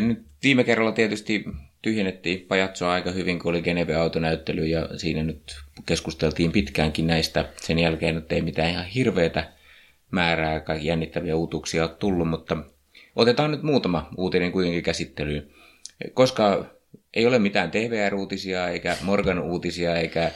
[0.00, 1.44] Nyt viime kerralla tietysti
[1.82, 7.48] tyhjennettiin pajatsoa aika hyvin, kun oli Geneve-autonäyttely ja siinä nyt keskusteltiin pitkäänkin näistä.
[7.56, 9.52] Sen jälkeen nyt ei mitään ihan hirveätä
[10.10, 12.56] määrää jännittäviä uutuuksia ole tullut, mutta
[13.16, 15.50] otetaan nyt muutama uutinen kuitenkin käsittelyyn.
[16.14, 16.64] Koska
[17.14, 20.30] ei ole mitään TVR-uutisia eikä Morgan-uutisia eikä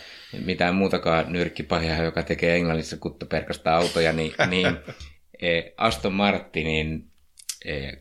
[0.45, 4.67] mitään muutakaan nyrkkipahjaa, joka tekee Englannissa kuttaperkasta autoja, niin, niin
[5.77, 7.05] Aston Martinin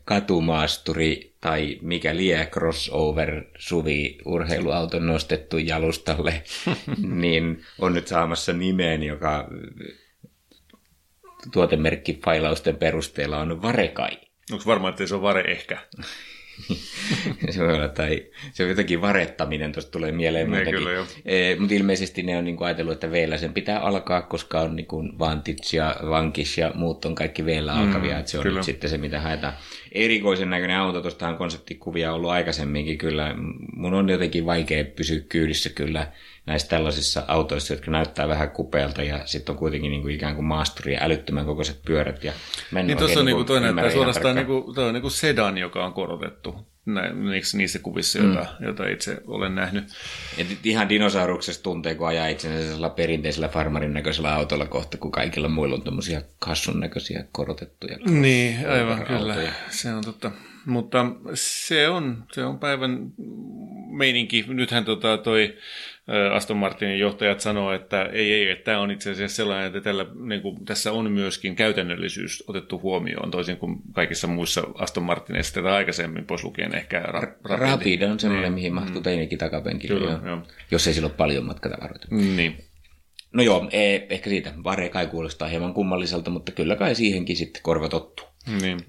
[0.04, 6.42] katumaasturi tai mikä lie crossover suvi urheiluauton nostettu jalustalle,
[7.22, 9.48] niin on nyt saamassa nimeen, joka
[11.52, 14.18] tuotemerkkifailausten perusteella on Varekai.
[14.52, 15.78] Onko varma, että se on Vare ehkä?
[17.50, 21.06] se voi olla, tai se on jotenkin varettaminen, tuosta tulee mieleen Ne kyllä, joo.
[21.24, 24.76] E, mutta ilmeisesti ne on niin kuin ajatellut, että vielä sen pitää alkaa, koska on
[24.76, 28.42] niin kuin Vantage ja Vankish ja muut on kaikki vielä alkavia, mm, että se on
[28.42, 28.56] kyllä.
[28.56, 29.54] nyt sitten se, mitä haetaan.
[29.92, 33.34] Erikoisen näköinen auto, tuosta on konseptikuvia ollut aikaisemminkin kyllä.
[33.76, 36.12] Mun on jotenkin vaikea pysyä kyydissä kyllä
[36.46, 40.44] näissä tällaisissa autoissa, jotka näyttää vähän kupealta ja sitten on kuitenkin niin kuin ikään kuin
[40.44, 42.24] maasturi ja älyttömän kokoiset pyörät.
[42.24, 42.32] Ja
[42.82, 44.56] Niin tuossa on niinku kuin toinen, että suorastaan tarkkaan.
[44.56, 48.64] niinku, toi on niinku sedan, joka on korotettu näin, niissä, niissä kuvissa, joita, mm.
[48.64, 49.84] joita itse olen nähnyt.
[50.38, 55.48] Et ihan dinosauruksesta tuntee, kun ajaa itsensä sellaisella perinteisellä farmarin näköisellä autolla kohta, kun kaikilla
[55.48, 57.98] muilla on tämmöisiä kassun näköisiä korotettuja.
[58.08, 59.18] Niin, aivan autoja.
[59.18, 59.52] kyllä.
[59.70, 60.30] Se on totta.
[60.66, 63.12] Mutta se on, se on päivän
[63.90, 64.44] meininki.
[64.48, 65.56] Nythän tota toi
[66.32, 70.06] Aston Martinin johtajat sanoo, että ei, ei, että tämä on itse asiassa sellainen, että tällä,
[70.14, 75.74] niin kuin, tässä on myöskin käytännöllisyys otettu huomioon, toisin kuin kaikissa muissa Aston Martineissa tätä
[75.74, 80.38] aikaisemmin, pois lukien ehkä ra- Rapid on semmoinen, mihin mahtuu teinikin takapenkille, Kyllä, joo.
[80.70, 82.06] jos ei sillä ole paljon matkatavaroita.
[82.10, 82.56] Niin.
[83.32, 84.52] No joo, e, ehkä siitä.
[84.64, 88.26] Vare kai kuulostaa hieman kummalliselta, mutta kyllä kai siihenkin sitten korva tottuu.
[88.62, 88.80] Niin.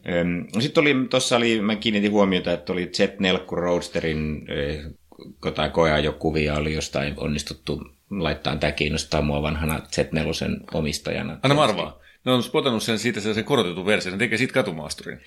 [0.59, 4.79] Sitten oli, tuossa oli, mä kiinnitin huomiota, että oli Z4 Roadsterin eh,
[5.45, 8.55] jotain koeajokuvia oli jostain onnistuttu laittaa.
[8.55, 11.39] Tämä kiinnostaa mua vanhana Z4 omistajana.
[11.44, 12.00] Anna arvaa.
[12.25, 15.19] Ne on spotannut sen siitä sellaisen korotetun version, ne tekee siitä katumaasturin.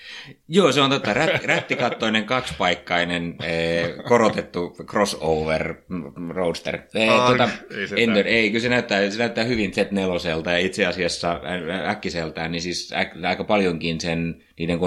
[0.48, 1.14] Joo, se on totta.
[1.14, 6.78] Rät, rättikattoinen kaksipaikkainen eh, korotettu crossover mm, roadster.
[6.94, 7.48] Eh, Ai, tota,
[7.78, 11.40] ei se Ender, ei, kyllä se näyttää, se näyttää hyvin Z4 ja itse asiassa
[11.86, 14.78] äkkiseltään, niin siis ä- aika paljonkin sen niiden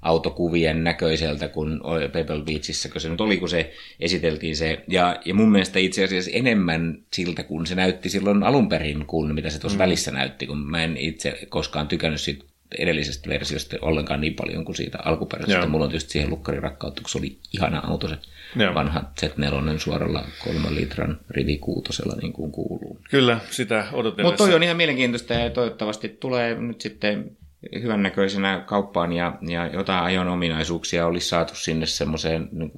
[0.00, 4.84] konseptiautokuvien näköiseltä kuin o- Pebble Beachissä, kun se nyt oli, kun se esiteltiin se.
[4.88, 9.34] Ja, ja mun mielestä itse asiassa enemmän siltä, kun se näytti silloin alun perin, kuin
[9.34, 9.82] mitä se tuossa mm.
[9.82, 12.44] välissä näytti, kun mä en itse koskaan tykännyt siitä
[12.78, 15.60] edellisestä versiosta ollenkaan niin paljon kuin siitä alkuperäisestä.
[15.60, 15.68] Joo.
[15.68, 18.16] Mulla on tietysti siihen lukkarirakkautta, kun se oli ihana auto se
[18.56, 18.74] Joo.
[18.74, 23.00] vanha Z4 suoralla kolman litran rivikuutosella niin kuin kuuluu.
[23.10, 24.30] Kyllä, sitä odotellessa.
[24.30, 27.36] Mutta toi on ihan mielenkiintoista ja toivottavasti tulee nyt sitten
[27.82, 32.72] hyvännäköisenä kauppaan ja, ja jotain ajon ominaisuuksia olisi saatu sinne semmoiseen niin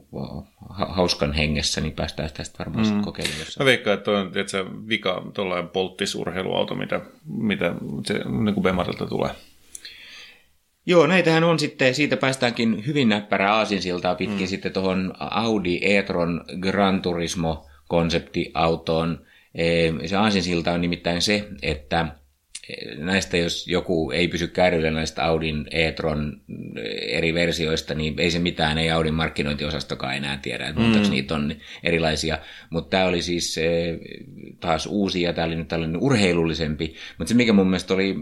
[0.69, 3.01] hauskan hengessä, niin päästään tästä varmaan mm.
[3.01, 7.75] kokeilemaan Mä veikkaan, että toi on tiedätkö, vika tuollainen polttisurheiluauto, mitä, mitä
[8.07, 8.15] se
[8.45, 9.31] niin kuin Bemarilta tulee.
[10.87, 14.47] Joo, näitähän on sitten, siitä päästäänkin hyvin näppärää aasinsiltaa pitkin mm.
[14.47, 19.27] sitten tuohon Audi e-tron Gran Turismo konseptiautoon.
[20.07, 22.07] Se aasinsilta on nimittäin se, että
[22.97, 26.41] näistä jos joku ei pysy kärryillä näistä Audin e-tron
[26.77, 31.11] eh, eri versioista, niin ei se mitään, ei Audin markkinointiosastokaan enää tiedä, että mm.
[31.11, 32.39] niitä on erilaisia.
[32.71, 33.99] Mutta tämä oli siis eh,
[34.61, 36.95] taas uusi ja tämä oli nyt tällainen urheilullisempi.
[37.19, 38.17] Mutta se mikä mun mielestä oli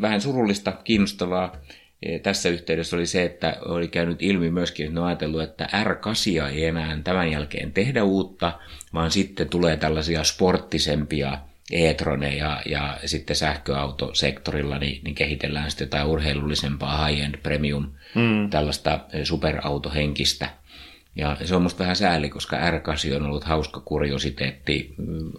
[0.00, 1.56] vähän surullista, kiinnostavaa,
[2.02, 5.68] Eh, tässä yhteydessä oli se, että oli käynyt ilmi myöskin, että ne on ajatellut, että
[5.84, 8.58] R8 ei enää tämän jälkeen tehdä uutta,
[8.94, 11.38] vaan sitten tulee tällaisia sporttisempia
[11.70, 18.50] e-troneja ja sitten sähköautosektorilla niin, niin kehitellään sitten jotain urheilullisempaa high-end premium, mm.
[18.50, 20.48] tällaista eh, superautohenkistä
[21.16, 25.32] Ja se on musta vähän sääli, koska R8 on ollut hauska kuriositeetti mm,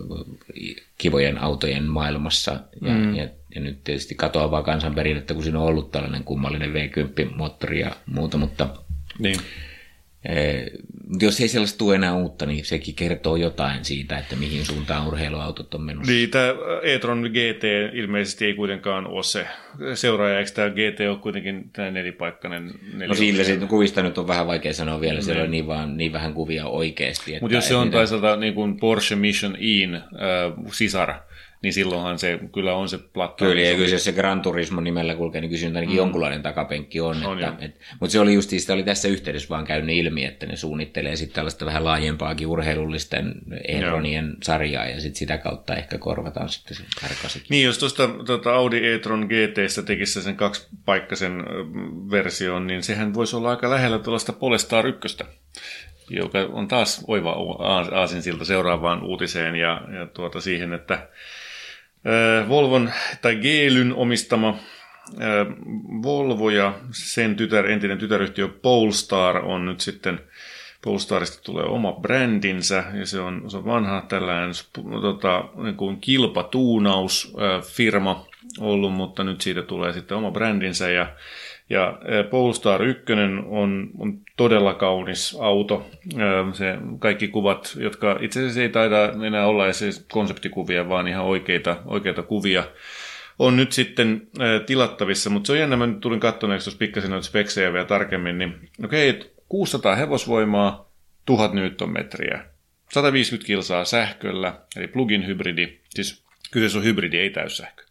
[0.98, 2.52] kivojen autojen maailmassa.
[2.82, 3.16] Ja, mm.
[3.16, 8.38] ja, ja nyt tietysti katoavaa kansanperinnettä, kun siinä on ollut tällainen kummallinen V10-moottori ja muuta,
[8.38, 8.68] mutta
[9.20, 9.36] Niin.
[11.08, 15.08] Mutta jos ei sellaista tule enää uutta, niin sekin kertoo jotain siitä, että mihin suuntaan
[15.08, 16.12] urheiluautot on menossa.
[16.12, 16.54] Niin, tämä
[16.84, 17.64] e-tron GT
[17.94, 19.48] ilmeisesti ei kuitenkaan ole se
[19.94, 22.72] seuraaja, eikö tämä GT ole kuitenkin tämä nelipaikkainen?
[22.94, 25.98] Neli No siitä siitä kuvista nyt on vähän vaikea sanoa vielä, siellä on niin, vaan,
[25.98, 27.38] niin vähän kuvia oikeasti.
[27.42, 30.02] Mutta jos se on niitä- niin kuin Porsche Mission E'n äh,
[30.72, 31.14] sisar,
[31.62, 33.46] niin silloinhan se kyllä on se platta.
[33.46, 35.96] Kyllä, ja kyllä jos se Gran Turismo nimellä kulkee, niin kyllä ainakin mm.
[35.96, 37.26] jonkunlainen takapenkki on.
[37.26, 37.56] On että, joo.
[37.60, 41.16] et, mutta se oli just sitä oli tässä yhteydessä vaan käynyt ilmi, että ne suunnittelee
[41.16, 43.34] sitten tällaista vähän laajempaakin urheilullisten
[43.68, 47.48] e-tronien sarjaa, ja sitten sitä kautta ehkä korvataan sitten se karkasikin.
[47.50, 51.44] Niin, jos tuosta tuota Audi e-tron GTstä tekisi sen kaksipaikkaisen
[52.12, 55.18] version, niin sehän voisi olla aika lähellä tuollaista Polestar 1,
[56.10, 61.08] joka on taas oiva aas- aasinsilta seuraavaan uutiseen ja, ja tuota siihen, että
[62.50, 64.58] Volvon tai Geelyn omistama
[66.04, 70.20] Volvo ja sen tytär, entinen tytäryhtiö Polestar on nyt sitten
[70.84, 74.52] Polestarista tulee oma brändinsä ja se on, se on vanha tällainen
[75.02, 78.28] tota, niin kuin kilpatuunausfirma
[78.60, 81.08] ollut, mutta nyt siitä tulee sitten oma brändinsä ja,
[81.72, 83.04] ja ä, Polestar 1
[83.46, 85.86] on, on todella kaunis auto.
[86.18, 91.26] Ä, Se, kaikki kuvat, jotka itse asiassa ei taida enää olla edes konseptikuvia, vaan ihan
[91.26, 92.64] oikeita, oikeita kuvia,
[93.40, 97.12] on nyt sitten äh, tilattavissa, mutta se on jännä, mä nyt tulin katsoneeksi tuossa pikkasen
[97.12, 100.92] noita speksejä vielä tarkemmin, niin okei, okay, 600 hevosvoimaa,
[101.26, 102.46] 1000 newtonmetriä,
[102.92, 107.84] 150 kilsaa sähköllä, eli plug-in hybridi, siis kyseessä on hybridi, ei täyssähkö,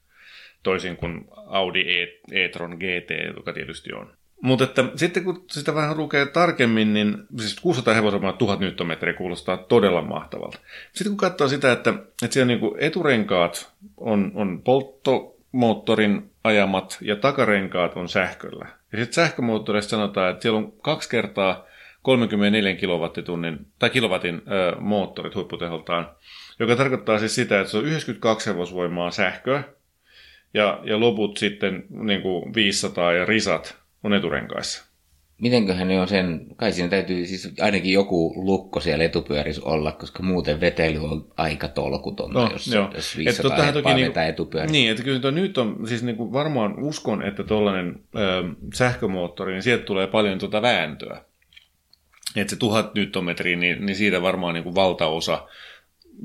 [0.63, 4.13] toisin kuin Audi e- e-tron GT, joka tietysti on.
[4.43, 9.57] Mutta että sitten kun sitä vähän lukee tarkemmin, niin siis 600 hevosvoimaa 1000 newtonmetriä kuulostaa
[9.57, 10.59] todella mahtavalta.
[10.93, 17.97] Sitten kun katsoo sitä, että, että siellä niinku eturenkaat on, on polttomoottorin ajamat ja takarenkaat
[17.97, 18.67] on sähköllä.
[18.93, 21.65] Ja sitten sähkömoottoreista sanotaan, että siellä on kaksi kertaa
[22.03, 26.11] 34 kilowattitunnin tai kilowatin ö, moottorit huipputeholtaan,
[26.59, 29.63] joka tarkoittaa siis sitä, että se on 92 hevosvoimaa sähköä
[30.55, 34.91] ja, ja loput sitten niin kuin 500 ja risat on eturenkaissa.
[35.41, 40.23] Mitenköhän ne on sen, kai siinä täytyy siis ainakin joku lukko siellä etupyörissä olla, koska
[40.23, 42.91] muuten vetely on aika tolkutonta, No, jos, joo.
[42.95, 44.73] jos Et 500 tottahan heppaa toki vetää niinku- etupyörissä.
[44.73, 48.01] Niin, että kyllä nyt on, siis niinku varmaan uskon, että tuollainen
[48.75, 51.25] sähkömoottori, niin sieltä tulee paljon tuota vääntöä.
[52.37, 55.49] Että se tuhat newtonmetriä, niin, niin siitä varmaan niinku valtaosa,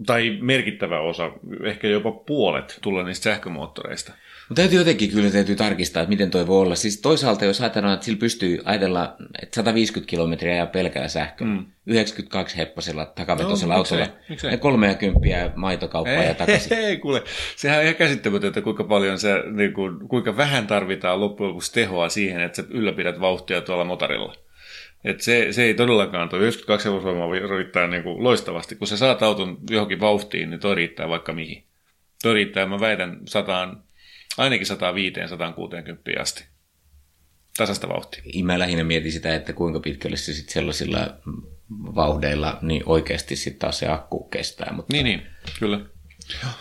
[0.06, 1.32] tai merkittävä osa,
[1.64, 4.14] ehkä jopa puolet tulee niistä sähkömoottoreista.
[4.50, 6.76] Mutta täytyy jotenkin kyllä täytyy tarkistaa, että miten toi voi olla.
[6.76, 11.66] Siis toisaalta jos ajatellaan, että sillä pystyy ajatella, että 150 kilometriä ja pelkällä sähköllä, mm.
[11.86, 14.52] 92 heppasella takavetosella No, autolla, miksei, miksei.
[14.52, 16.78] ja 30 maitokauppaa ja takaisin.
[16.86, 17.24] Ei, kuule.
[17.56, 22.10] Sehän on ihan käsittämätöntä, kuinka paljon se, niin kuin, kuinka vähän tarvitaan loppujen lopuksi tehoa
[22.10, 24.36] siihen, että sä ylläpidät vauhtia tuolla motorilla.
[25.06, 28.76] Et se, se ei todellakaan, tuo 92 hevosvoimaa riittää niin kuin loistavasti.
[28.76, 31.64] Kun sä saat auton johonkin vauhtiin, niin toi riittää vaikka mihin.
[32.24, 33.84] Toi riittää, mä väitän, sataan,
[34.38, 34.68] ainakin
[36.18, 36.46] 105-160 asti.
[37.58, 38.24] Tasasta vauhtia.
[38.44, 41.18] Mä lähinnä mietin sitä, että kuinka pitkälle se sitten sellaisilla
[41.72, 44.74] vauhdeilla niin oikeasti sitten taas se akku kestää.
[44.74, 45.22] Mutta Niin, niin,
[45.60, 45.80] kyllä.
[46.44, 46.52] Joo,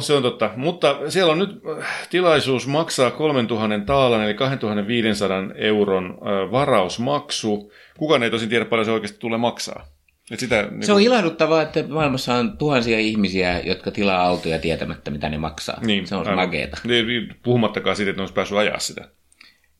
[0.00, 0.50] se on totta.
[0.56, 7.72] Mutta siellä on nyt äh, tilaisuus maksaa 3000 taalan, eli 2500 euron äh, varausmaksu.
[7.98, 9.86] Kukaan ei tosin tiedä, paljon se oikeasti tulee maksaa.
[10.30, 15.10] Et sitä, niin Se on ilahduttavaa, että maailmassa on tuhansia ihmisiä, jotka tilaa autoja tietämättä,
[15.10, 15.80] mitä ne maksaa.
[15.86, 16.34] niin, se on aivan.
[16.34, 16.78] mageeta.
[16.84, 19.08] Niin, Puhumattakaan siitä, että ne olisi päässyt ajaa sitä.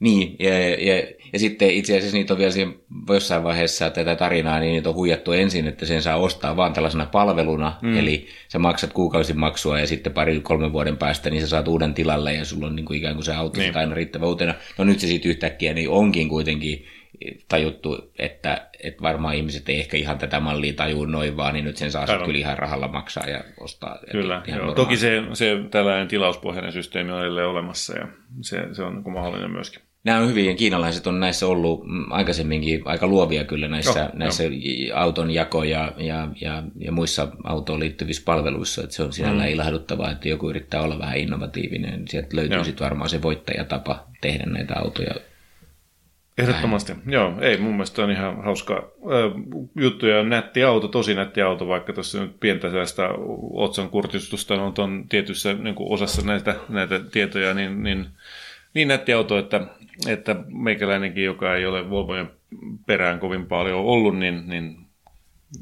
[0.01, 2.73] Niin, ja, ja, ja sitten itse asiassa niitä on vielä siinä
[3.09, 7.07] jossain vaiheessa tätä tarinaa, niin niitä on huijattu ensin, että sen saa ostaa vaan tällaisena
[7.07, 7.99] palveluna, mm.
[7.99, 12.35] eli sä maksat kuukausimaksua ja sitten pari kolmen vuoden päästä, niin sä saat uuden tilalle
[12.35, 13.77] ja sulla on niin kuin ikään kuin se auto Niin.
[13.77, 14.55] aina riittävä uutena.
[14.79, 16.87] No nyt se sitten yhtäkkiä niin onkin kuitenkin
[17.49, 21.77] tajuttu, että, että varmaan ihmiset ei ehkä ihan tätä mallia tajuu noin vaan, niin nyt
[21.77, 23.99] sen saa kyllä ihan rahalla maksaa ja ostaa.
[24.11, 24.67] Kyllä, ihan joo.
[24.67, 24.77] normaali.
[24.77, 28.09] Toki se, se tällainen tilauspohjainen systeemi on edelleen olemassa ja
[28.41, 29.86] se, se on niin mahdollinen myöskin.
[30.07, 30.55] Nämä on hyviä.
[30.55, 34.45] Kiinalaiset on näissä ollut mm, aikaisemminkin aika luovia kyllä näissä, Joo, näissä
[34.95, 38.83] auton jako- ja, ja, ja, ja muissa autoon liittyvissä palveluissa.
[38.83, 39.55] Että se on sinällään mm.
[39.55, 41.91] ilahduttavaa, että joku yrittää olla vähän innovatiivinen.
[41.91, 45.15] niin Sieltä löytyy sitten varmaan se voittajatapa tehdä näitä autoja.
[46.39, 46.93] Ehdottomasti.
[47.07, 48.93] Joo, ei mun mielestä on ihan hauska
[49.81, 53.03] juttu ja nätti auto, tosi nätti auto, vaikka tuossa nyt pientä sellaista
[53.53, 58.07] otsan kurtistusta on tuon tietyssä niin osassa näitä, näitä tietoja, niin, niin,
[58.75, 59.61] niin nätti auto, että,
[60.09, 62.31] että meikäläinenkin, joka ei ole Volvojen
[62.87, 64.77] perään kovin paljon ollut, niin, niin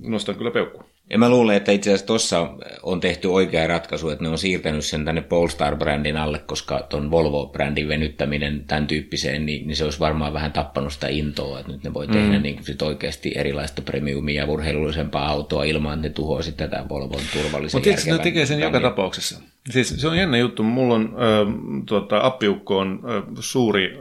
[0.03, 0.85] nostan kyllä peukku.
[1.11, 2.49] Ja mä luulen, että itse asiassa tuossa
[2.83, 7.89] on tehty oikea ratkaisu, että ne on siirtänyt sen tänne Polestar-brändin alle, koska tuon Volvo-brändin
[7.89, 11.95] venyttäminen tämän tyyppiseen, niin, niin se olisi varmaan vähän tappanut sitä intoa, että nyt ne
[11.95, 12.43] voi tehdä mm.
[12.43, 17.23] niin sit oikeasti erilaista premiumia ja urheilullisempaa autoa ilman, että ne tuhoaa sitten tätä Volvon
[17.33, 19.41] turvallisen Mutta tietysti ne tekee sen joka tapauksessa.
[19.71, 20.63] Siis se on jännä juttu.
[20.63, 21.55] Mulla on, äh,
[21.87, 23.99] tuota, appiukko on äh, suuri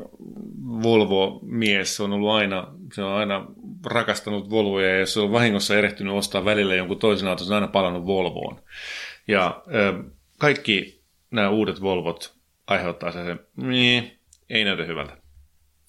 [0.84, 3.46] Volvo-mies, se on ollut aina, se on aina
[3.86, 7.68] rakastanut Volvoja ja se on vahingossa erehtynyt ostaa välillä jonkun toisen auton, se on aina
[7.68, 8.60] palannut Volvoon.
[9.28, 10.04] Ja ö,
[10.38, 11.02] kaikki
[11.32, 12.34] nämä uudet Volvot
[12.68, 15.18] aiheuttaa sen, niin, ei näytä hyvältä.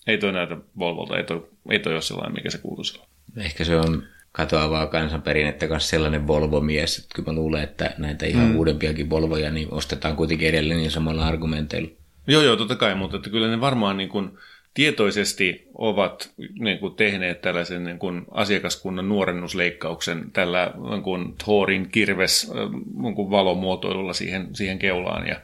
[0.07, 3.09] Ei toi näytä Volvolta, ei toi, ei toi ole sellainen, mikä se kuuluu silloin.
[3.37, 4.02] Ehkä se on
[4.37, 8.57] katoavaa kansanperinnettä kanssa sellainen Volvo-mies, että kyllä mä luulen, että näitä ihan mm.
[8.57, 11.91] uudempiakin Volvoja niin ostetaan kuitenkin edelleen niin samalla argumenteilla.
[12.26, 14.31] Joo, joo, totta kai, mutta että kyllä ne varmaan niin kuin,
[14.75, 22.53] tietoisesti ovat niin kuin, tehneet tällaisen niin kuin, asiakaskunnan nuorennusleikkauksen tällä niin kuin, Thorin kirves
[23.03, 25.26] niin kuin, valomuotoilulla siihen, siihen keulaan.
[25.26, 25.41] Ja,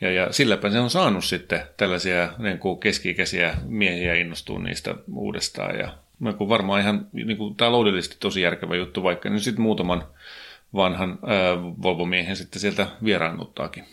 [0.00, 5.78] ja, ja silläpä se on saanut sitten tällaisia niin kuin, keski-ikäisiä miehiä innostua niistä uudestaan.
[5.78, 10.04] Ja niin kuin, varmaan ihan niin kuin, taloudellisesti tosi järkevä juttu, vaikka nyt sitten muutaman
[10.74, 13.84] vanhan ää, Volvo-miehen sitten sieltä vieraannuttaakin.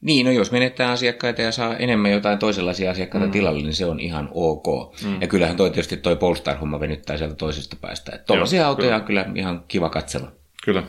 [0.00, 3.32] Niin, no jos menettää asiakkaita ja saa enemmän jotain toisenlaisia asiakkaita mm.
[3.32, 4.94] tilalle, niin se on ihan ok.
[5.04, 5.20] Mm.
[5.20, 8.12] Ja kyllähän toi tietysti toi Polestar-homma venyttää sieltä toisesta päästä.
[8.14, 10.32] Että tollaisia autoja on kyllä ihan kiva katsella.
[10.64, 10.82] Kyllä.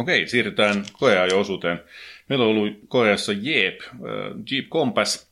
[0.00, 1.80] Okei, siirrytään koeajo-osuuteen.
[2.28, 3.90] Meillä on ollut koeassa Jeep, äh,
[4.50, 5.30] Jeep Compass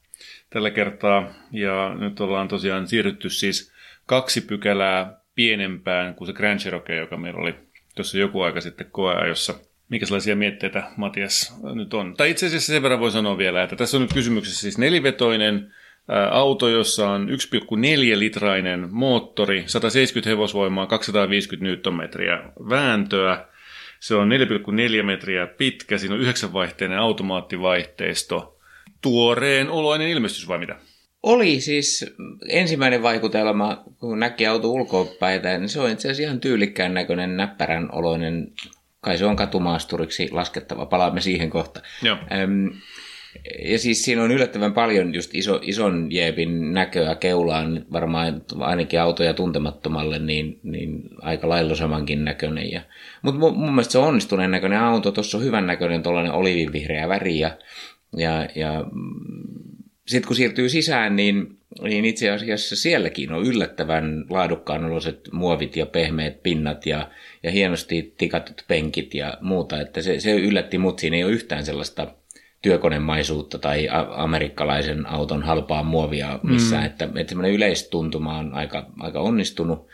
[0.51, 3.73] tällä kertaa, ja nyt ollaan tosiaan siirrytty siis
[4.07, 7.55] kaksi pykälää pienempään kuin se Grand Cherokee, joka meillä oli
[7.95, 9.55] tuossa joku aika sitten koeajossa.
[10.05, 12.15] sellaisia mietteitä Matias nyt on?
[12.17, 15.73] Tai itse asiassa sen verran voi sanoa vielä, että tässä on nyt kysymyksessä siis nelivetoinen
[16.31, 22.01] auto, jossa on 1,4 litrainen moottori, 170 hevosvoimaa, 250 Nm
[22.69, 23.47] vääntöä.
[24.01, 24.31] Se on
[24.99, 28.59] 4,4 metriä pitkä, siinä on yhdeksänvaihteinen automaattivaihteisto.
[29.01, 30.77] Tuoreen oloinen ilmestys vai mitä?
[31.23, 32.15] Oli siis
[32.49, 37.95] ensimmäinen vaikutelma, kun näki auto ulkopäin, niin se on itse asiassa ihan tyylikkään näköinen, näppärän
[37.95, 38.53] oloinen,
[39.01, 41.81] kai se on katumaasturiksi laskettava, palaamme siihen kohta.
[42.03, 42.17] Joo.
[42.43, 42.71] Öm,
[43.65, 49.35] ja siis siinä on yllättävän paljon just iso, ison jeepin näköä keulaan, varmaan ainakin autoja
[49.35, 52.73] tuntemattomalle, niin, niin aika lailla samankin näköinen.
[52.73, 52.81] Ja,
[53.23, 57.09] mutta mun, mun mielestä se on onnistuneen näköinen auto, tuossa on hyvän näköinen tuollainen olivinvihreä
[57.09, 57.59] väri ja,
[58.17, 58.85] ja, ja
[60.09, 65.87] sitten kun siirtyy sisään, niin, niin itse asiassa sielläkin on yllättävän laadukkaan oloiset muovit ja
[65.87, 67.11] pehmeät pinnat ja,
[67.43, 69.81] ja hienosti tikatut penkit ja muuta.
[69.81, 72.15] Että se, se yllätti mut, siinä ei ole yhtään sellaista
[72.63, 76.83] työkonemaisuutta tai amerikkalaisen auton halpaa muovia missään.
[76.83, 76.87] Mm.
[76.87, 79.87] Että, että semmoinen yleistuntuma on aika, aika onnistunut.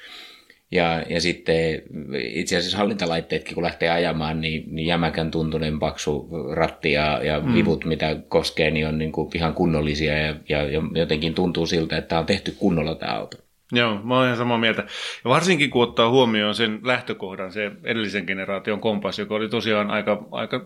[0.71, 1.83] Ja, ja sitten
[2.19, 7.55] itse asiassa hallintalaitteetkin, kun lähtee ajamaan, niin, niin jämäkän tuntunen paksu ratti ja, ja mm.
[7.55, 10.59] vivut, mitä koskee, niin on niin kuin ihan kunnollisia ja, ja,
[10.95, 13.37] jotenkin tuntuu siltä, että on tehty kunnolla tämä auto.
[13.73, 14.83] Joo, mä oon ihan samaa mieltä.
[15.25, 20.27] Ja varsinkin kun ottaa huomioon sen lähtökohdan, se edellisen generaation kompas, joka oli tosiaan aika,
[20.31, 20.65] aika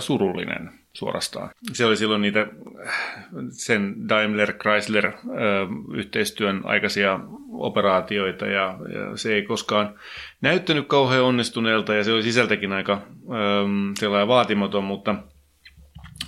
[0.00, 1.50] surullinen suorastaan.
[1.72, 2.46] Se oli silloin niitä
[3.50, 7.20] sen Daimler-Chrysler-yhteistyön aikaisia
[7.52, 9.94] operaatioita ja, ja se ei koskaan
[10.40, 15.14] näyttänyt kauhean onnistuneelta ja se oli sisältäkin aika ähm, sellainen vaatimaton, mutta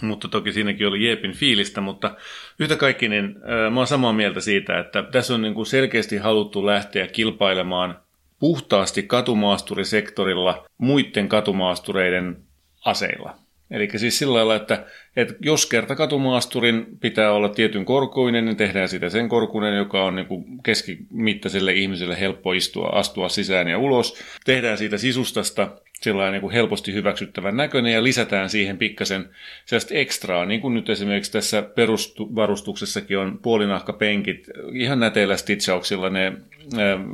[0.03, 2.17] mutta toki siinäkin oli Jeepin fiilistä, mutta
[2.59, 6.17] yhtä kaikki niin äh, mä oon samaa mieltä siitä, että tässä on niin kuin selkeästi
[6.17, 7.99] haluttu lähteä kilpailemaan
[8.39, 12.43] puhtaasti katumaasturisektorilla muiden katumaastureiden
[12.85, 13.42] aseilla.
[13.73, 14.85] Eli siis sillä lailla, että,
[15.17, 20.17] että jos kerta katumaasturin pitää olla tietyn korkuinen, niin tehdään sitä sen korkuinen, joka on
[20.17, 24.23] niin kuin keskimittaiselle ihmiselle helppo istua, astua sisään ja ulos.
[24.45, 25.69] Tehdään siitä sisustasta
[26.03, 29.29] sellainen niin kuin helposti hyväksyttävän näköinen ja lisätään siihen pikkasen
[29.67, 36.33] sellaista ekstraa, niin kuin nyt esimerkiksi tässä perusvarustuksessakin on puolinahkapenkit, ihan näteillä stitchauksilla ne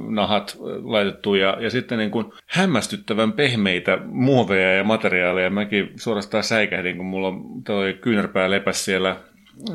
[0.09, 5.51] nahat laitettu ja, ja sitten niin kuin hämmästyttävän pehmeitä muoveja ja materiaaleja.
[5.51, 7.33] Mäkin suorastaan säikähdin, kun mulla
[7.65, 9.17] toi kyynärpää lepäs siellä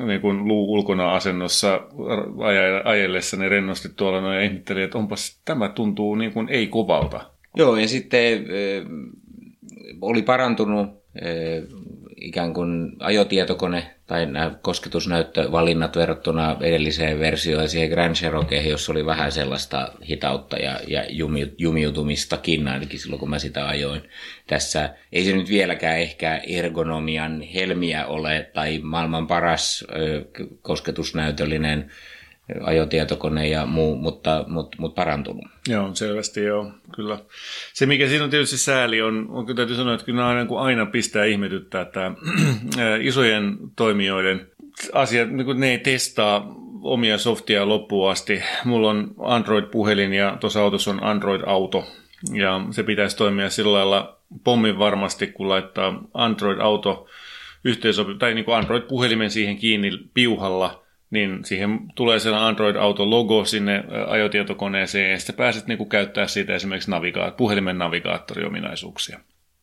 [0.05, 1.81] niin kuin luu ulkona asennossa
[2.83, 7.32] ajellessa ne rennosti tuolla noin ja ihmettelin, että onpas tämä tuntuu niin kuin ei kovalta.
[7.57, 8.45] Joo, ja sitten
[10.01, 11.03] oli parantunut
[12.23, 19.31] ikään kuin ajotietokone tai nämä kosketusnäyttövalinnat verrattuna edelliseen versioon siihen Grand Cherokeen, jossa oli vähän
[19.31, 24.01] sellaista hitautta ja, ja jumi, jumiutumistakin ainakin silloin, kun mä sitä ajoin.
[24.47, 30.25] Tässä ei se nyt vieläkään ehkä ergonomian helmiä ole tai maailman paras ö,
[30.61, 31.91] kosketusnäytöllinen
[32.61, 35.45] ajotietokone ja muu, mutta, mutta, mutta parantunut.
[35.67, 37.19] Joo, selvästi joo, kyllä.
[37.73, 40.59] Se, mikä siinä on tietysti sääli, on, on kyllä täytyy sanoa, että kyllä aina, kun
[40.59, 42.15] aina pistää ihmetyttää tämä
[43.01, 44.47] isojen toimijoiden
[44.93, 48.43] asiat, niin kun ne ei testaa omia softia loppuun asti.
[48.65, 51.87] Mulla on Android-puhelin ja tuossa autossa on Android-auto,
[52.33, 57.07] ja se pitäisi toimia sillä lailla pommin varmasti, kun laittaa Android-auto
[57.63, 60.79] yhteensopi- tai niin kuin Android-puhelimen siihen kiinni piuhalla–
[61.13, 67.37] niin siihen tulee sellainen Android-auto-logo sinne ajotietokoneeseen, ja sitten pääset niin käyttää siitä esimerkiksi navigaat,
[67.37, 69.19] puhelimen navigaattoriominaisuuksia.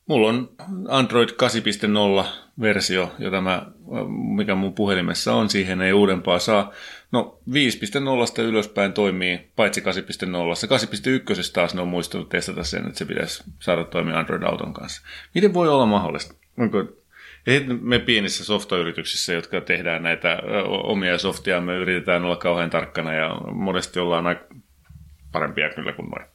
[0.07, 0.51] Mulla on
[0.89, 1.29] Android
[2.23, 2.27] 8.0
[2.61, 3.67] versio, jota mä,
[4.37, 6.73] mikä mun puhelimessa on, siihen ei uudempaa saa.
[7.13, 9.87] No 5.0 ylöspäin toimii, paitsi 8.0.
[9.87, 15.03] 8.1 taas ne on muistunut testata sen, että se pitäisi saada toimia Android-auton kanssa.
[15.35, 16.35] Miten voi olla mahdollista?
[16.59, 16.85] Onko
[17.51, 20.39] ja sitten me pienissä softayrityksissä, jotka tehdään näitä
[20.85, 24.45] omia softia, me yritetään olla kauhean tarkkana ja monesti ollaan aika
[25.33, 26.31] parempia kyllä kuin noin.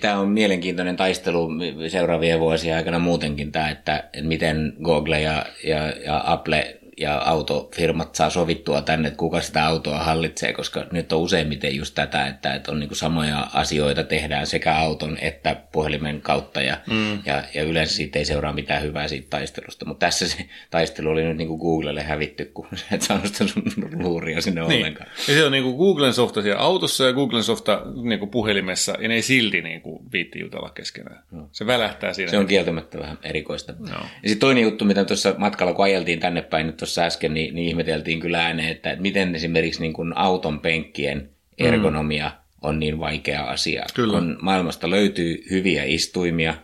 [0.00, 1.48] Tämä on mielenkiintoinen taistelu
[1.88, 8.30] seuraavien vuosien aikana muutenkin tämä, että miten Google ja, ja, ja Apple ja autofirmat saa
[8.30, 12.72] sovittua tänne, että kuka sitä autoa hallitsee, koska nyt on useimmiten just tätä, että, että
[12.72, 17.18] on niin kuin samoja asioita tehdään sekä auton että puhelimen kautta ja, mm.
[17.26, 20.36] ja, ja yleensä siitä ei seuraa mitään hyvää siitä taistelusta, mutta tässä se
[20.70, 23.62] taistelu oli nyt niin kuin Googlelle hävitty, kun et saanut sitä sun
[23.92, 24.78] luuria sinne niin.
[24.78, 25.10] ollenkaan.
[25.28, 28.96] Ja se on niin kuin Googlen softa siellä autossa ja Googlen softa niin kuin puhelimessa
[29.00, 31.22] ja ne ei silti niin kuin viitti jutella keskenään.
[31.30, 31.48] No.
[31.52, 32.30] Se välähtää siinä.
[32.30, 33.74] Se on kieltämättä vähän erikoista.
[33.78, 33.88] No.
[34.22, 37.54] Ja sitten toinen juttu, mitä tuossa matkalla kun ajeltiin tänne päin, nyt tuossa äsken, niin,
[37.54, 42.34] niin ihmeteltiin kyllä ääneen, että, miten esimerkiksi niin kuin auton penkkien ergonomia mm.
[42.62, 43.84] on niin vaikea asia.
[43.94, 44.12] Kyllä.
[44.12, 46.54] Kun maailmasta löytyy hyviä istuimia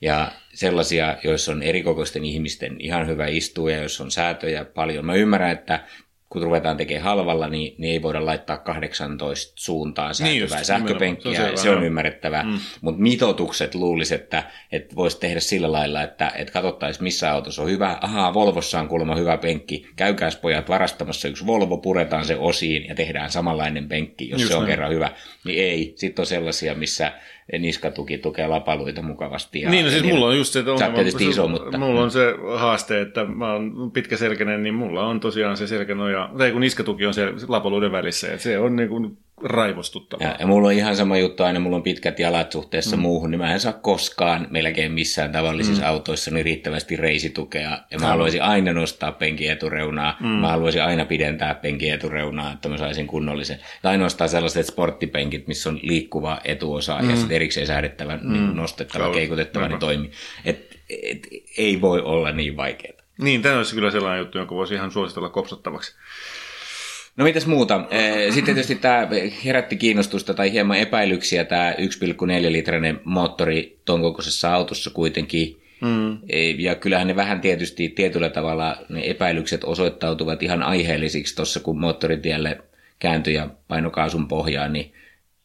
[0.00, 5.06] ja sellaisia, joissa on erikokoisten ihmisten ihan hyvä istua ja joissa on säätöjä paljon.
[5.06, 5.84] Mä ymmärrän, että
[6.32, 11.50] kun ruvetaan tekemään halvalla, niin, niin ei voida laittaa 18 suuntaan säätyvää niin sähköpenkkiä, se
[11.50, 12.42] on, se on ymmärrettävää.
[12.42, 12.58] Mm.
[12.80, 17.70] Mutta mitotukset luulisi, että, että voisi tehdä sillä lailla, että, että katsottaisiin missä autossa on
[17.70, 17.98] hyvä.
[18.00, 22.94] Ahaa, Volvossa on kuulemma hyvä penkki, käykääs pojat varastamassa yksi Volvo, puretaan se osiin ja
[22.94, 24.70] tehdään samanlainen penkki, jos Just se on näin.
[24.70, 25.10] kerran hyvä.
[25.44, 27.12] Niin ei, sitten on sellaisia, missä
[27.58, 29.60] niskatuki tukee lapaluita mukavasti.
[29.60, 31.78] Ja niin, no siis mulla on just se ongelma, se, iso, mutta...
[31.78, 36.52] mulla on se haaste, että mä oon pitkäselkäinen, niin mulla on tosiaan se selkänoja, tai
[36.52, 40.26] kun niskatuki on se lapaluiden välissä, ja se on niin kuin raivostuttavaa.
[40.26, 43.02] Ja, ja mulla on ihan sama juttu, aina mulla on pitkät jalat suhteessa mm.
[43.02, 45.88] muuhun, niin mä en saa koskaan melkein missään tavallisissa mm.
[45.88, 47.78] autoissa niin riittävästi reisitukea.
[47.90, 50.26] Ja mä haluaisin aina nostaa penkin etureunaa, mm.
[50.26, 53.58] mä haluaisin aina pidentää penkin etureunaa, että mä saisin kunnollisen.
[53.82, 57.10] Tai ainoastaan sellaiset sporttipenkit, missä on liikkuva etuosa mm.
[57.10, 58.32] ja sitten erikseen säädettävä, mm.
[58.32, 60.10] niin nostettava, Kau- keikutettava, niin toimii.
[60.44, 63.01] Et, et, ei voi olla niin vaikeaa.
[63.22, 65.94] Niin, tämä olisi kyllä sellainen juttu, jonka voisi ihan suositella kopsattavaksi.
[67.16, 67.84] No mitäs muuta?
[68.30, 69.08] Sitten tietysti tämä
[69.44, 75.62] herätti kiinnostusta tai hieman epäilyksiä tämä 1,4 litrainen moottori ton kokoisessa autossa kuitenkin.
[75.80, 76.18] Mm.
[76.58, 82.58] Ja kyllähän ne vähän tietysti tietyllä tavalla ne epäilykset osoittautuvat ihan aiheellisiksi tuossa, kun moottoritielle
[82.98, 84.92] kääntyi ja painokaasun pohjaan, niin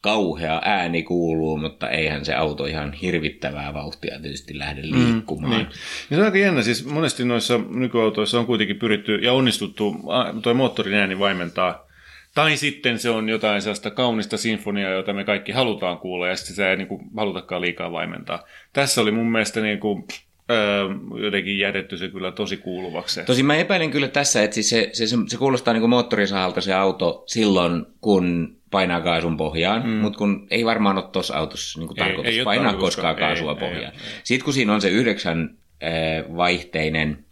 [0.00, 5.52] kauhea ääni kuuluu, mutta eihän se auto ihan hirvittävää vauhtia tietysti lähde mm, liikkumaan.
[5.52, 5.68] Mm, niin.
[6.10, 9.96] Ja se on aika jännä, siis monesti noissa nykyautoissa on kuitenkin pyritty ja onnistuttu
[10.42, 11.88] tuo moottorin ääni vaimentaa
[12.34, 16.56] tai sitten se on jotain sellaista kaunista sinfoniaa, jota me kaikki halutaan kuulla, ja sitten
[16.56, 18.44] se ei niin kuin, halutakaan liikaa vaimentaa.
[18.72, 20.04] Tässä oli mun mielestä niin kuin,
[20.50, 20.84] öö,
[21.24, 23.24] jotenkin jätetty se kyllä tosi kuuluvaksi.
[23.24, 26.60] Tosi mä epäilen kyllä tässä, että siis se, se, se, se kuulostaa niin kuin moottorisahalta
[26.60, 29.90] se auto silloin, kun painaa kaasun pohjaan, mm.
[29.90, 33.52] mutta kun ei varmaan ole tuossa autossa niin kuin ei, tarkoitus ei painaa koskaan kaasua
[33.52, 33.92] ei, pohjaan.
[33.94, 34.20] Ei, ei, ei.
[34.24, 37.24] Sitten kun siinä on se yhdeksän äh, vaihteinen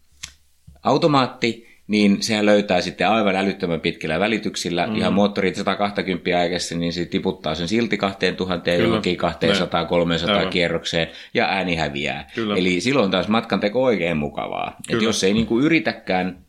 [0.83, 4.87] automaatti, niin sehän löytää sitten aivan älyttömän pitkillä välityksillä.
[4.87, 4.97] Mm.
[4.97, 10.51] Ihan moottorit 120 aikassa, niin se tiputtaa sen silti 2000 johonkin 200 300 Aivan.
[10.51, 12.31] kierrokseen ja ääni häviää.
[12.35, 12.57] Kyllä.
[12.57, 14.77] Eli silloin taas matkan teko oikein mukavaa.
[14.89, 16.46] Et jos ei niinku yritäkään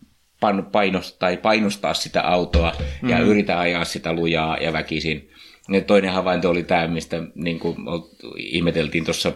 [0.72, 3.10] painostaa, tai painostaa sitä autoa mm.
[3.10, 5.30] ja yritä ajaa sitä lujaa ja väkisin,
[5.70, 7.76] Ja toinen havainto oli tämä, mistä niin kuin
[8.38, 9.34] ihmeteltiin tuossa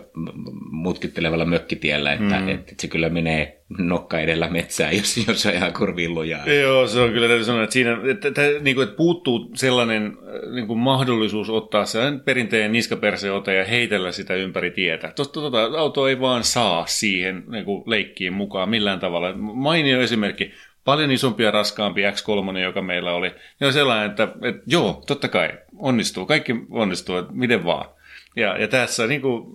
[0.71, 2.49] mutkittelevalla mökkitiellä, että, mm.
[2.49, 6.45] että se kyllä menee nokka edellä metsään, jos, jos ihan kurviin lujaa.
[6.45, 10.17] Joo, se on kyllä täytyy sanoa, että siinä että, että, niin kuin, että puuttuu sellainen
[10.53, 15.11] niin kuin mahdollisuus ottaa sellainen perinteinen niskaperseote ja heitellä sitä ympäri tietä.
[15.15, 19.33] Tuosta tuota, auto ei vaan saa siihen niin kuin leikkiin mukaan millään tavalla.
[19.33, 20.51] Mainio esimerkki,
[20.85, 23.31] paljon isompi ja raskaampi X3, joka meillä oli.
[23.59, 27.85] Ja on sellainen, että, että joo, totta kai, onnistuu, kaikki onnistuu, että miten vaan.
[28.35, 29.45] Ja, ja tässä niin kuin,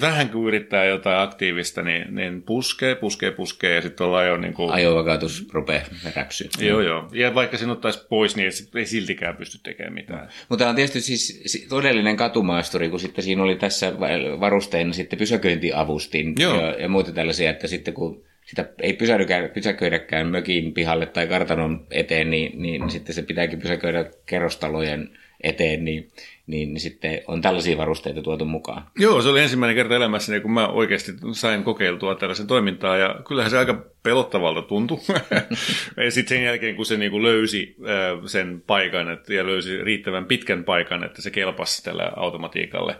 [0.00, 4.36] vähän kun yrittää jotain aktiivista, niin, niin puskee, puskee, puskee ja sitten ollaan jo...
[4.36, 4.72] Niin kuin...
[4.72, 5.82] Ajovakautus rupeaa
[6.16, 6.48] räpsyä.
[6.60, 7.08] Joo, joo.
[7.12, 10.28] Ja vaikka sen ottaisi pois, niin ei siltikään pysty tekemään mitään.
[10.48, 14.00] Mutta on tietysti siis todellinen katumaasturi, kun sitten siinä oli tässä
[14.40, 20.72] varusteina sitten pysäköintiavustin ja, ja muuta tällaisia, että sitten kun sitä ei pysäköidäkään, pysäköidäkään mökin
[20.72, 25.10] pihalle tai kartanon eteen, niin, niin sitten se pitääkin pysäköidä kerrostalojen
[25.42, 26.10] eteen, niin,
[26.46, 28.86] niin, niin sitten on tällaisia varusteita tuotu mukaan.
[28.98, 33.50] Joo, se oli ensimmäinen kerta elämässäni, kun mä oikeasti sain kokeiltua tällaisen toimintaa, ja kyllähän
[33.50, 34.98] se aika pelottavalta tuntui.
[36.04, 40.24] ja sitten sen jälkeen, kun se niinku löysi äh, sen paikan et, ja löysi riittävän
[40.24, 42.96] pitkän paikan, että se kelpasi tällä automatiikalle,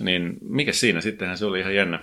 [0.00, 1.98] niin mikä siinä sittenhän se oli ihan jännä.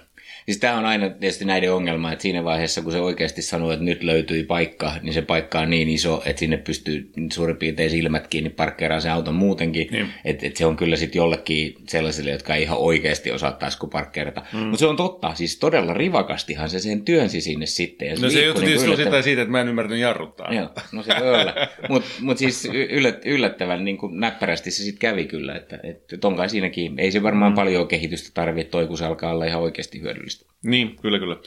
[0.52, 3.86] Siis tämä on aina tietysti näiden ongelma, että siinä vaiheessa, kun se oikeasti sanoo, että
[3.86, 8.28] nyt löytyi paikka, niin se paikka on niin iso, että sinne pystyy suurin piirtein silmät
[8.28, 9.88] kiinni parkkeeraan sen auton muutenkin.
[9.92, 10.08] Niin.
[10.26, 14.42] Että et se on kyllä sitten jollekin sellaisille, jotka ei ihan oikeasti osaa taskuparkkeerata.
[14.54, 14.60] Mm.
[14.60, 18.08] Mutta se on totta, siis todella rivakastihan se sen työnsi sinne sitten.
[18.08, 19.24] Ja se no se johtui niin tietysti yllättävän...
[19.24, 20.54] siitä, että mä en ymmärtänyt jarruttaa.
[20.54, 21.54] Joo, no se voi olla.
[21.90, 26.50] Mutta mut siis yllät, yllättävän niin kuin näppärästi se sitten kävi kyllä, että, että tonkai
[26.50, 27.56] siinäkin ei se varmaan mm.
[27.56, 30.41] paljon kehitystä tarvitse toi, kun se alkaa olla ihan oikeasti hyödyllistä.
[30.64, 31.38] Niin, kyllä, kyllä.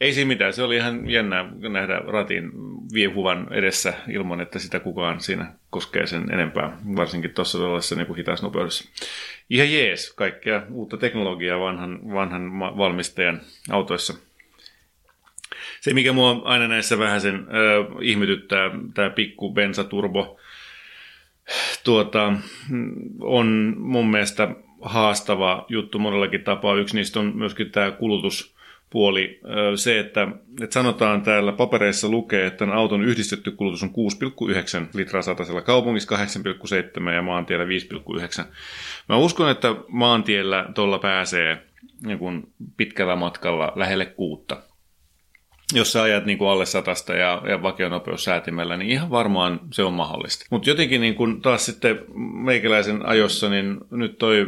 [0.00, 0.52] Ei siinä mitään.
[0.52, 2.50] Se oli ihan jännä nähdä ratin
[2.94, 8.46] viehuvan edessä ilman, että sitä kukaan siinä koskee sen enempää, varsinkin tuossa tuollaisessa niin hitaassa
[8.46, 8.84] nopeudessa.
[9.50, 14.14] Ihan jees, kaikkea uutta teknologiaa vanhan, vanhan valmistajan autoissa.
[15.80, 20.40] Se, mikä mua aina näissä vähän sen äh, ihmetyttää, tämä pikku bensaturbo,
[21.84, 22.32] tuota,
[23.20, 24.48] on mun mielestä
[24.82, 26.76] haastava juttu monellakin tapaa.
[26.76, 29.40] Yksi niistä on myöskin tämä kulutuspuoli.
[29.76, 30.28] Se, että,
[30.62, 36.16] että sanotaan täällä papereissa lukee, että tämän auton yhdistetty kulutus on 6,9 litraa satasella kaupungissa
[36.16, 38.44] 8,7 ja maantiellä 5,9.
[39.08, 41.62] Mä uskon, että maantiellä tuolla pääsee
[42.06, 44.69] niin pitkällä matkalla lähelle kuutta
[45.74, 49.92] jos sä ajat niin kuin alle satasta ja, ja vakionopeussäätimellä, niin ihan varmaan se on
[49.92, 50.46] mahdollista.
[50.50, 51.98] Mutta jotenkin niin kuin taas sitten
[52.44, 54.46] meikäläisen ajossa, niin nyt toi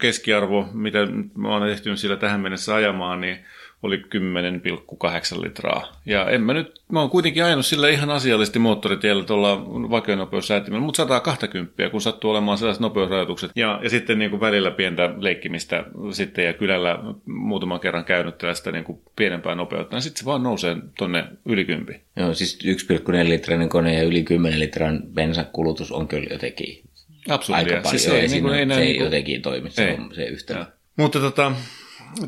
[0.00, 0.98] keskiarvo, mitä
[1.36, 3.38] mä oon ehtinyt sillä tähän mennessä ajamaan, niin
[3.82, 5.92] oli 10,8 litraa.
[6.06, 10.96] Ja en mä nyt, mä oon kuitenkin ajanut sillä ihan asiallisesti moottoritiellä tuolla vakionopeussäätimellä, mutta
[10.96, 13.50] 120, kun sattuu olemaan sellaiset nopeusrajoitukset.
[13.56, 18.72] Ja, ja sitten niin kuin välillä pientä leikkimistä sitten ja kylällä muutaman kerran käynyt tällaista
[18.72, 22.00] niin kuin pienempää nopeutta, niin sitten se vaan nousee tonne yli 10.
[22.16, 26.82] Joo, siis 1,4 litrainen kone ja yli 10 litran bensakulutus on kyllä jotenkin
[27.28, 27.90] Absoluut, aika paljon.
[27.90, 29.04] Siis se, ei, niin kuin, ei, se ei niin kuin...
[29.04, 29.94] jotenkin toimi, se, ei.
[29.94, 30.64] on se yhtälö.
[30.96, 31.52] Mutta tota,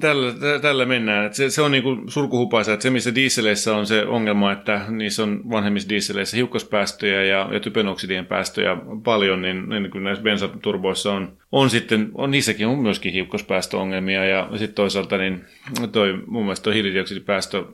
[0.01, 1.35] Tällä, tällä mennään.
[1.35, 5.51] Se, se on niin surkuhupaisa, että se missä dieseleissä on se ongelma, että niissä on
[5.51, 11.71] vanhemmissa dieseleissä hiukkaspäästöjä ja, ja typenoksidien päästöjä paljon, niin, niin kuin näissä bensaturboissa on, on
[11.71, 15.45] sitten, on, niissäkin on myöskin hiukkaspäästöongelmia ja sitten toisaalta niin
[15.93, 17.65] toi, mun mielestä tuo hiilidioksidipäästö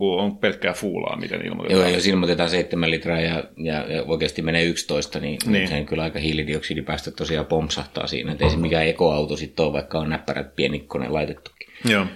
[0.00, 1.86] on pelkkää fuulaa, miten ilmoitetaan.
[1.86, 5.68] Joo, jos ilmoitetaan 7 litraa ja, ja, ja oikeasti menee 11, niin, niin.
[5.68, 9.98] sen kyllä aika hiilidioksidipäästö tosiaan pompsahtaa siinä, että ei se mikään ekoauto sitten ole, vaikka
[9.98, 11.39] on näppärät pienikkone laitettukin.
[11.84, 12.06] Joo.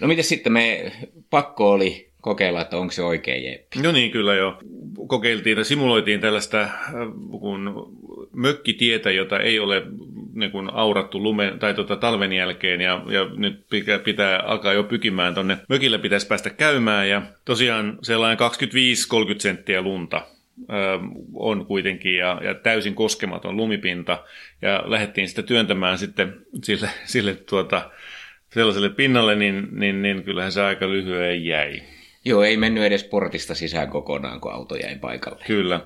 [0.00, 0.92] No miten sitten me,
[1.30, 3.82] pakko oli kokeilla, että onko se oikein jeppi.
[3.82, 4.58] No niin, kyllä jo.
[5.06, 6.70] Kokeiltiin ja simuloitiin tällaista äh,
[7.30, 7.92] kun
[8.32, 9.82] mökkitietä, jota ei ole
[10.34, 14.84] niin kuin aurattu lumen, tai tuota, talven jälkeen, ja, ja nyt pitää, pitää alkaa jo
[14.84, 20.26] pykimään tuonne mökillä pitäisi päästä käymään, ja tosiaan sellainen 25-30 senttiä lunta
[20.70, 21.00] ö, äh,
[21.34, 24.24] on kuitenkin, ja, ja täysin koskematon lumipinta,
[24.62, 27.90] ja lähdettiin sitä työntämään sitten sille, sille tuota,
[28.54, 31.82] sellaiselle pinnalle, niin, niin, niin kyllähän se aika lyhyen jäi.
[32.24, 35.44] Joo, ei mennyt edes portista sisään kokonaan, kun auto jäi paikalle.
[35.46, 35.80] Kyllä.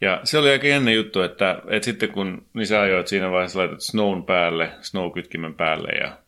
[0.00, 3.58] Ja se oli aika jännä juttu, että, että sitten kun niin sä ajoit siinä vaiheessa
[3.58, 6.18] laitat snown päälle, snow-kytkimen päälle ja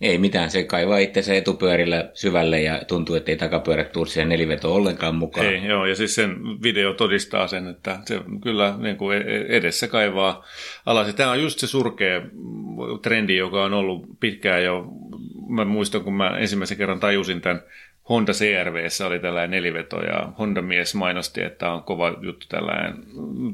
[0.00, 4.74] ei mitään, se kaivaa se etupyörillä syvälle ja tuntuu, että ei takapyörät tule siihen neliveto
[4.74, 5.46] ollenkaan mukaan.
[5.46, 9.46] Ei, joo, ja siis sen video todistaa sen, että se kyllä niin kuin e- e-
[9.56, 10.44] edessä kaivaa
[10.86, 11.14] alas.
[11.14, 12.22] Tämä on just se surkea
[13.02, 14.86] trendi, joka on ollut pitkään jo.
[15.48, 17.62] Mä muistan, kun mä ensimmäisen kerran tajusin tämän
[18.08, 22.94] Honda CRVssä oli tällainen neliveto ja Honda-mies mainosti, että on kova juttu tällainen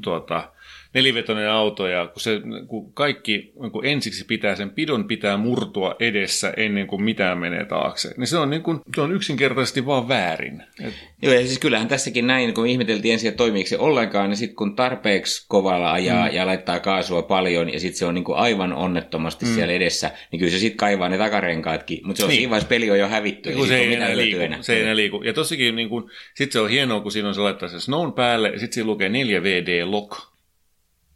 [0.01, 0.52] tuota,
[0.93, 6.53] nelivetoinen auto ja kun, se, kun kaikki kun ensiksi pitää sen pidon pitää murtua edessä
[6.57, 10.63] ennen kuin mitään menee taakse, niin se on, niin kuin, se on yksinkertaisesti vaan väärin.
[10.83, 10.93] Et...
[11.21, 14.55] Joo, ja siis kyllähän tässäkin näin, kun ihmeteltiin ensin, että toimiiko se ollenkaan, niin sitten
[14.55, 16.35] kun tarpeeksi kovalla ajaa mm.
[16.35, 19.53] ja laittaa kaasua paljon, ja sitten se on niin kuin aivan onnettomasti mm.
[19.53, 22.37] siellä edessä, niin kyllä se sitten kaivaa ne takarenkaatkin, mutta se on niin.
[22.37, 23.51] siinä vaiheessa peli on jo hävitty.
[23.53, 24.39] Kun se ei enää liiku.
[24.39, 24.61] Enää.
[24.61, 25.21] Se ei enää liiku.
[25.23, 26.03] Ja tossakin niin kuin,
[26.35, 28.87] sit se on hienoa, kun siinä on se laittaa se Snown päälle, ja sitten siinä
[28.87, 30.32] lukee 4VD lock.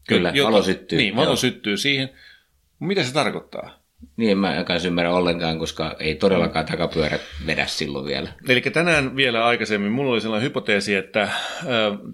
[0.08, 0.98] Kyllä, jota, valo syttyy.
[0.98, 1.36] Niin, valo Joo.
[1.36, 2.10] syttyy siihen.
[2.80, 3.88] Mitä se tarkoittaa?
[4.18, 8.30] Niin, en mä kanssa ymmärrä ollenkaan, koska ei todellakaan takapyörät vedä silloin vielä.
[8.50, 11.32] Eli tänään vielä aikaisemmin mulla oli sellainen hypoteesi, että äh,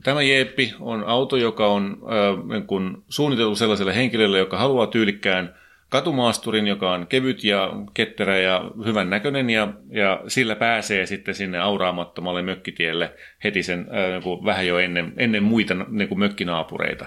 [0.03, 1.97] tämä Jeeppi on auto, joka on
[2.57, 5.55] äh, kun suunniteltu sellaiselle henkilölle, joka haluaa tyylikkään
[5.89, 11.59] katumaasturin, joka on kevyt ja ketterä ja hyvän näköinen, ja, ja sillä pääsee sitten sinne
[11.59, 17.05] auraamattomalle mökkitielle heti sen äh, niin vähän jo ennen, ennen muita niin kuin mökkinaapureita.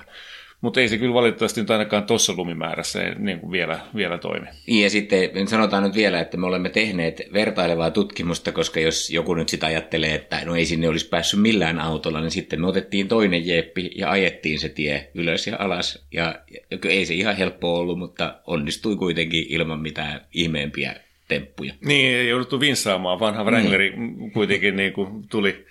[0.61, 4.47] Mutta ei se kyllä valitettavasti nyt ainakaan tuossa lumimäärässä niin kuin vielä, vielä toimi.
[4.67, 9.35] Niin, ja sitten sanotaan nyt vielä, että me olemme tehneet vertailevaa tutkimusta, koska jos joku
[9.35, 13.09] nyt sitä ajattelee, että no ei sinne olisi päässyt millään autolla, niin sitten me otettiin
[13.09, 16.07] toinen jeppi ja ajettiin se tie ylös ja alas.
[16.13, 16.35] Ja,
[16.71, 20.97] ja ei se ihan helppo ollut, mutta onnistui kuitenkin ilman mitään ihmeempiä
[21.29, 21.75] temppuja.
[21.85, 23.21] Niin, ei jouduttu vinssaamaan.
[23.21, 24.31] Vanha Wrangleri niin.
[24.31, 25.67] kuitenkin niin kuin tuli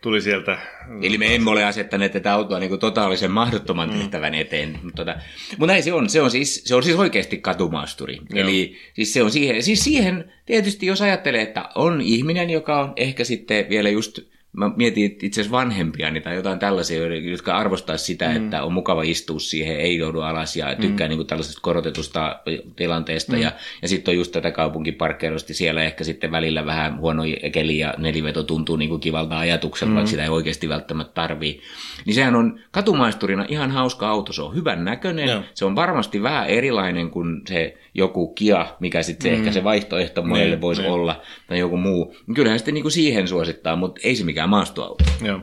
[0.00, 0.58] tuli sieltä.
[1.02, 3.98] Eli me emme ole asettaneet tätä autoa niin kuin totaalisen mahdottoman mm.
[3.98, 4.78] tehtävän eteen.
[4.82, 6.08] Mutta, tota, mutta näin se on.
[6.10, 8.14] Se on siis, se on siis oikeasti katumaasturi.
[8.14, 8.44] Joo.
[8.44, 12.92] Eli siis se on siihen, siis siihen tietysti jos ajattelee, että on ihminen, joka on
[12.96, 14.18] ehkä sitten vielä just
[14.52, 18.36] mä mietin itse asiassa vanhempia tai jotain tällaisia, jotka arvostaa sitä, mm.
[18.36, 21.08] että on mukava istua siihen, ei joudu alas ja tykkää mm.
[21.08, 22.40] niin kuin tällaisesta korotetusta
[22.76, 23.32] tilanteesta.
[23.32, 23.42] Mm.
[23.42, 27.94] Ja, ja sitten on just tätä kaupunkiparkkeerosti siellä ehkä sitten välillä vähän huono keli ja
[27.98, 29.94] neliveto tuntuu niin kuin kivalta ajatukselta, mm.
[29.94, 31.60] vaikka sitä ei oikeasti välttämättä tarvii.
[32.06, 35.44] Niin sehän on katumaisturina ihan hauska auto, se on hyvän näköinen, yeah.
[35.54, 39.38] se on varmasti vähän erilainen kuin se joku Kia, mikä sitten mm.
[39.38, 40.92] ehkä se vaihtoehto monelle niin, voisi niin.
[40.92, 42.16] olla, tai joku muu.
[42.34, 45.04] Kyllähän sitten niin kuin siihen suosittaa, mutta ei se mikään maastoauto.
[45.22, 45.40] Joo.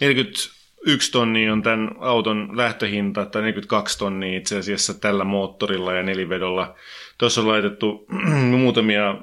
[0.00, 6.74] 41 tonnia on tämän auton lähtöhinta, tai 42 tonnia itse asiassa tällä moottorilla ja nelivedolla.
[7.18, 8.06] Tuossa on laitettu
[8.58, 9.14] muutamia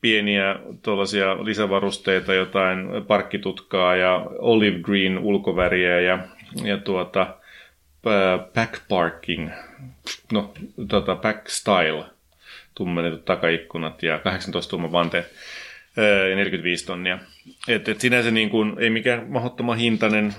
[0.00, 6.18] pieniä tuollaisia lisävarusteita, jotain parkkitutkaa ja olive green ulkoväriä ja,
[6.64, 7.36] ja tuota,
[8.54, 9.50] back parking,
[10.32, 10.52] no
[10.88, 12.04] tota, back style
[12.74, 15.32] tummenetut takaikkunat ja 18 tuuman vanteet
[16.34, 17.18] 45 tonnia.
[17.68, 20.34] Et, et sinänsä niin kuin, ei mikään mahdottoman hintainen,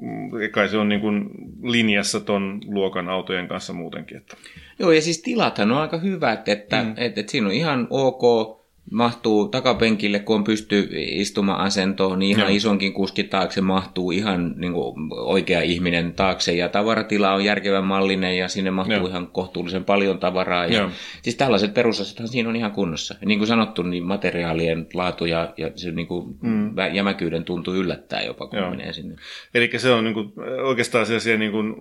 [0.00, 1.30] mm, kai se on niin kuin
[1.62, 4.16] linjassa ton luokan autojen kanssa muutenkin.
[4.16, 4.36] Että.
[4.78, 6.94] Joo, ja siis tilathan on aika hyvät, että mm.
[6.96, 12.56] et, et siinä on ihan ok mahtuu takapenkille, kun on pysty istuma-asentoon, niin ihan Joo.
[12.56, 16.52] isonkin kuskin taakse mahtuu ihan niin kuin oikea ihminen taakse.
[16.52, 19.06] Ja tavaratila on järkevän mallinen ja sinne mahtuu Joo.
[19.06, 20.66] ihan kohtuullisen paljon tavaraa.
[20.66, 20.90] Ja,
[21.22, 23.14] siis tällaiset perusasethan siinä on ihan kunnossa.
[23.20, 26.74] Ja niin kuin sanottu, niin materiaalien laatu ja, ja se niin kuin mm.
[26.92, 28.70] jämäkyyden tuntuu yllättää jopa, kun Joo.
[28.70, 29.16] menee sinne.
[29.54, 31.74] Eli se on niin kuin, oikeastaan sellaisia niin kuin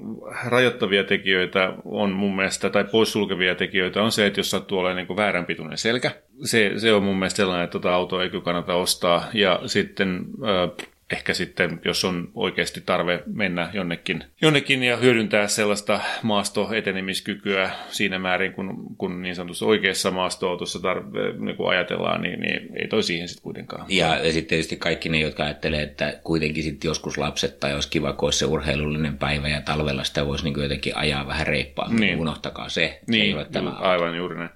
[0.45, 5.17] rajoittavia tekijöitä on mun mielestä, tai poissulkevia tekijöitä on se, että jos sattuu olemaan niin
[5.17, 6.11] vääränpituinen selkä,
[6.43, 9.29] se, se on mun mielestä sellainen, että tota autoa ei kyllä kannata ostaa.
[9.33, 15.99] Ja sitten äh, ehkä sitten, jos on oikeasti tarve mennä jonnekin, jonnekin ja hyödyntää sellaista
[16.23, 22.69] maastoetenemiskykyä siinä määrin, kun, kun niin sanotussa oikeassa maastoautossa tarve, niin kuin ajatellaan, niin, niin
[22.75, 23.85] ei toi siihen sitten kuitenkaan.
[23.89, 27.89] Ja, ja sitten tietysti kaikki ne, jotka ajattelee, että kuitenkin sitten joskus lapset tai olisi
[27.89, 31.99] kiva, kun olisi se urheilullinen päivä ja talvella sitä voisi niin jotenkin ajaa vähän reippaammin,
[31.99, 32.19] niin.
[32.19, 32.71] unohtakaa se.
[32.71, 34.49] se niin, ei ole tämä aivan juuri näin.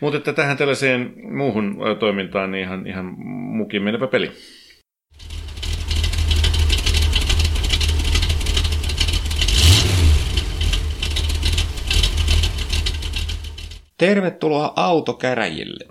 [0.00, 3.14] Mutta että tähän tällaiseen muuhun toimintaan niin ihan, ihan
[3.56, 4.32] mukin menevä peli.
[13.98, 15.84] Tervetuloa autokäräjille.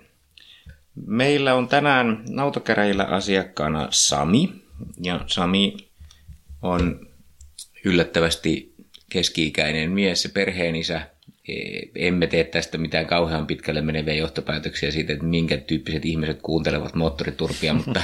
[1.07, 4.53] Meillä on tänään autokäräjillä asiakkaana Sami.
[5.03, 5.77] Ja Sami
[6.61, 7.07] on
[7.85, 8.75] yllättävästi
[9.09, 11.01] keski-ikäinen mies ja perheenisä
[11.95, 17.73] emme tee tästä mitään kauhean pitkälle meneviä johtopäätöksiä siitä, että minkä tyyppiset ihmiset kuuntelevat moottoriturpia,
[17.85, 18.01] mutta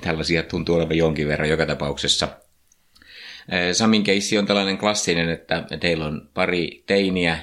[0.00, 2.28] tällaisia tuntuu olevan jonkin verran joka tapauksessa.
[3.72, 7.38] Samin keissi on tällainen klassinen, että teillä on pari teiniä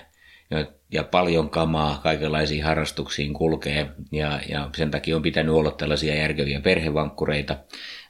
[0.92, 6.62] ja paljon kamaa kaikenlaisiin harrastuksiin kulkee ja, ja sen takia on pitänyt olla tällaisia järkeviä
[6.62, 7.58] perhevankkureita.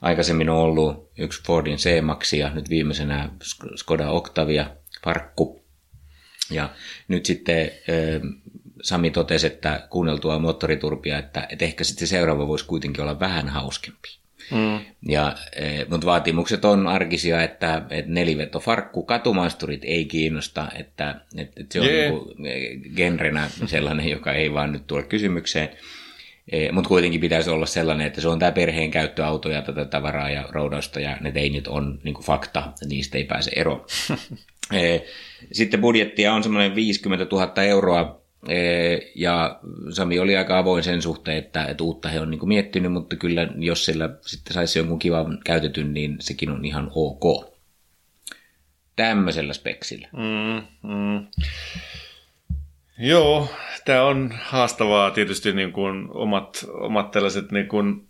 [0.02, 3.30] Aikaisemmin on ollut yksi Fordin C-Max ja nyt viimeisenä
[3.76, 4.66] Skoda Octavia
[5.04, 5.63] Farkku
[6.52, 6.70] ja
[7.08, 7.72] nyt sitten
[8.84, 14.10] Sami totesi, että kuunneltua moottoriturpia, että, että ehkä sitten seuraava voisi kuitenkin olla vähän hauskempi.
[14.52, 14.80] Mm.
[15.08, 15.36] Ja,
[15.90, 21.82] mutta vaatimukset on arkisia, että, että neliveto farkku, katumaisturit ei kiinnosta, että, että, että se
[21.82, 22.14] on yeah.
[22.38, 25.70] niin genrenä sellainen, joka ei vaan nyt tule kysymykseen.
[26.72, 30.48] Mutta kuitenkin pitäisi olla sellainen, että se on tämä perheen käyttöauto ja tätä tavaraa ja
[30.52, 33.86] roudausta ja ne teinit on niin fakta, niistä ei pääse eroon.
[34.72, 35.00] e,
[35.52, 38.24] sitten budjettia on semmoinen 50 000 euroa
[39.16, 43.16] ja Sami oli aika avoin sen suhteen, että, että uutta he on niin miettinyt, mutta
[43.16, 47.54] kyllä jos sillä sitten saisi jonkun kivan käytetyn, niin sekin on ihan ok.
[48.96, 50.08] Tämmöisellä speksillä.
[50.12, 51.28] Mm, mm.
[52.98, 53.50] Joo,
[53.86, 58.08] tämä on haastavaa tietysti niin kuin omat, omat tällaiset niin kuin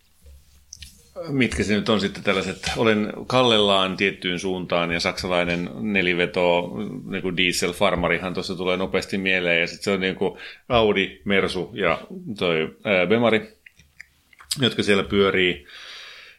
[1.29, 6.71] mitkä se nyt on sitten tällaiset, olen kallellaan tiettyyn suuntaan ja saksalainen neliveto,
[7.05, 10.37] niin kuin diesel-farmarihan tuossa tulee nopeasti mieleen ja sitten se on niin kuin
[10.69, 12.01] Audi, Mersu ja
[12.37, 13.57] toi ää, Bemari,
[14.61, 15.65] jotka siellä pyörii.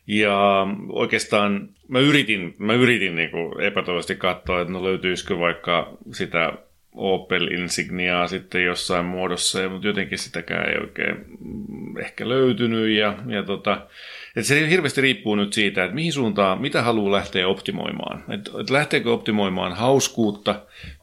[0.07, 6.53] Ja oikeastaan mä yritin, mä yritin niin kuin epätoivoisesti katsoa, että no löytyisikö vaikka sitä
[6.94, 11.25] Opel Insigniaa sitten jossain muodossa, mutta jotenkin sitäkään ei oikein
[12.01, 12.97] ehkä löytynyt.
[12.97, 13.87] Ja, ja tota,
[14.37, 18.25] et se hirveästi riippuu nyt siitä, että mihin suuntaan, mitä haluaa lähteä optimoimaan.
[18.31, 20.61] Et, et lähteekö optimoimaan hauskuutta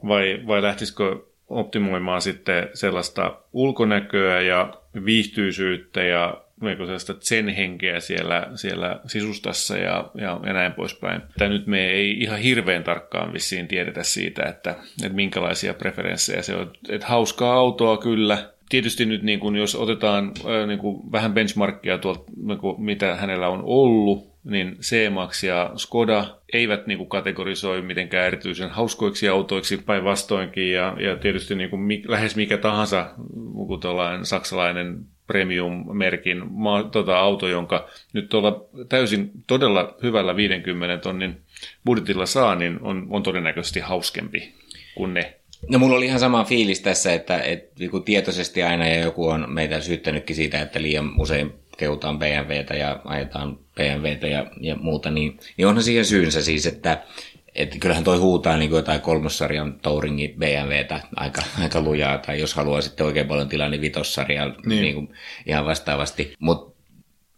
[0.08, 4.74] vai, vai lähtisikö optimoimaan sitten sellaista ulkonäköä ja
[5.06, 6.42] viihtyisyyttä ja
[6.78, 11.22] sellaista zen-henkeä siellä, siellä sisustassa ja, ja, ja näin poispäin.
[11.38, 16.56] Tämä nyt me ei ihan hirveän tarkkaan vissiin tiedetä siitä, että, että minkälaisia preferenssejä se
[16.56, 16.72] on.
[16.90, 20.34] Että hauskaa autoa kyllä, tietysti nyt niin kuin, jos otetaan
[20.68, 26.38] niin kuin, vähän benchmarkkia tuolta, niin kuin, mitä hänellä on ollut, niin C-Max ja Skoda
[26.54, 32.04] eivät niin kuin, kategorisoi mitenkään erityisen hauskoiksi autoiksi päinvastoinkin, ja, ja tietysti niin kuin, mi,
[32.08, 33.10] lähes mikä tahansa
[33.56, 41.42] niin saksalainen premium-merkin ma, tota, auto, jonka nyt tuolla täysin todella hyvällä 50 tonnin
[41.86, 44.54] budjetilla saa, niin on, on todennäköisesti hauskempi
[44.96, 49.02] kuin ne No mulla oli ihan sama fiilis tässä, että, että niin tietoisesti aina ja
[49.02, 54.76] joku on meitä syyttänytkin siitä, että liian usein kehutaan BMWtä ja ajetaan BMWtä ja, ja
[54.76, 57.04] muuta, niin, niin onhan siihen syynsä siis, että
[57.56, 62.54] että kyllähän toi huutaa niin kuin jotain kolmossarjan Touringin BMWtä aika, aika lujaa, tai jos
[62.54, 64.82] haluaa sitten oikein paljon tilaa, niin vitossarjaa niin.
[64.82, 65.10] niin kuin
[65.46, 66.36] ihan vastaavasti.
[66.40, 66.72] Mutta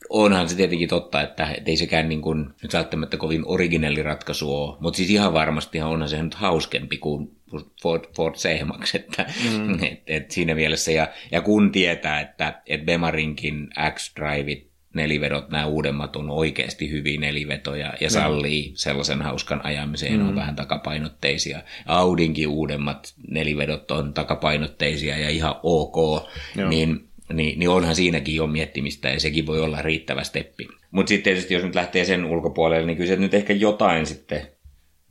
[0.10, 4.78] onhan se tietenkin totta, että, ei sekään niin kuin, nyt välttämättä kovin originelli ratkaisu ole,
[4.80, 7.36] mutta siis ihan varmasti onhan se nyt hauskempi kuin
[7.82, 9.84] Ford, Ford C-Max, että mm.
[9.84, 16.16] et, et siinä mielessä, ja, ja kun tietää, että et Bemarinkin X-Driveit nelivedot, nämä uudemmat
[16.16, 18.74] on oikeasti hyviä nelivetoja ja sallii mm.
[18.76, 20.28] sellaisen hauskan ajamiseen, mm.
[20.28, 21.62] on vähän takapainotteisia.
[21.86, 26.70] Audinkin uudemmat nelivedot on takapainotteisia ja ihan ok, Joo.
[26.70, 30.68] niin niin, niin onhan siinäkin jo miettimistä ja sekin voi olla riittävä steppi.
[30.92, 34.48] Mutta sitten tietysti jos nyt lähtee sen ulkopuolelle, niin kyllä se nyt ehkä jotain sitten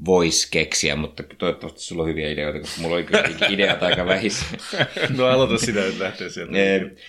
[0.05, 4.47] voisi keksiä, mutta toivottavasti sulla on hyviä ideoita, koska mulla oli kyllä ideat aika vähissä.
[5.17, 6.53] no aloita sinä, että lähtee sieltä.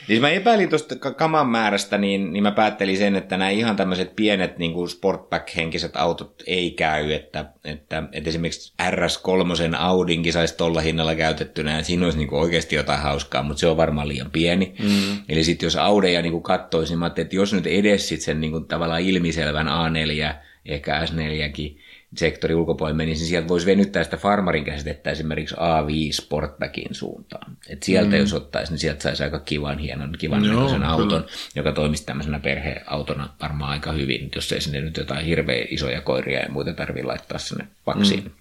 [0.07, 4.15] siis mä epäilin tuosta kaman määrästä, niin, niin mä päättelin sen, että nämä ihan tämmöiset
[4.15, 10.81] pienet niin kuin sportback-henkiset autot ei käy, että, että, että esimerkiksi RS3 Audinkin saisi tuolla
[10.81, 14.31] hinnalla käytettynä, ja siinä olisi niin kuin oikeasti jotain hauskaa, mutta se on varmaan liian
[14.31, 14.75] pieni.
[14.79, 15.23] Mm.
[15.29, 18.51] Eli sitten jos Audeja niin kuin katsoisin, mä että jos nyt edes sit sen niin
[18.51, 21.82] kuin tavallaan ilmiselvän A4, ehkä S4kin,
[22.17, 27.57] sektorin ulkopuolelle menisi, niin sieltä voisi venyttää sitä farmarin käsitettä esimerkiksi A5 Sportbackin suuntaan.
[27.69, 28.17] Et sieltä mm.
[28.17, 32.39] jos ottaisi, niin sieltä saisi aika kivan, hienon, kivan Joo, näköisen auton, joka toimisi tämmöisenä
[32.39, 37.07] perheautona varmaan aika hyvin, jos ei sinne nyt jotain hirveän isoja koiria ja muita tarvitse
[37.07, 38.23] laittaa sinne paksiin.
[38.23, 38.31] Mm.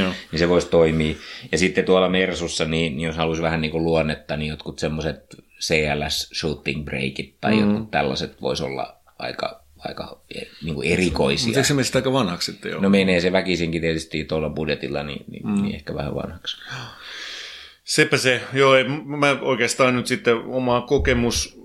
[0.00, 0.12] Joo.
[0.32, 1.14] Niin se voisi toimia.
[1.52, 5.36] Ja sitten tuolla Mersussa, niin, niin jos haluaisi vähän niin kuin luonnetta, niin jotkut semmoiset
[5.60, 7.60] CLS shooting breakit tai mm.
[7.60, 11.46] jotkut tällaiset voisi olla aika aika eh, niin kuin erikoisia.
[11.46, 12.80] Mutta eikö se aika vanhaksi sitten jo?
[12.80, 15.62] No menee se väkisinkin tietysti tuolla budjetilla, niin, niin, mm.
[15.62, 16.56] niin ehkä vähän vanhaksi.
[17.84, 21.60] Sepä se, joo, mä oikeastaan nyt sitten oma kokemus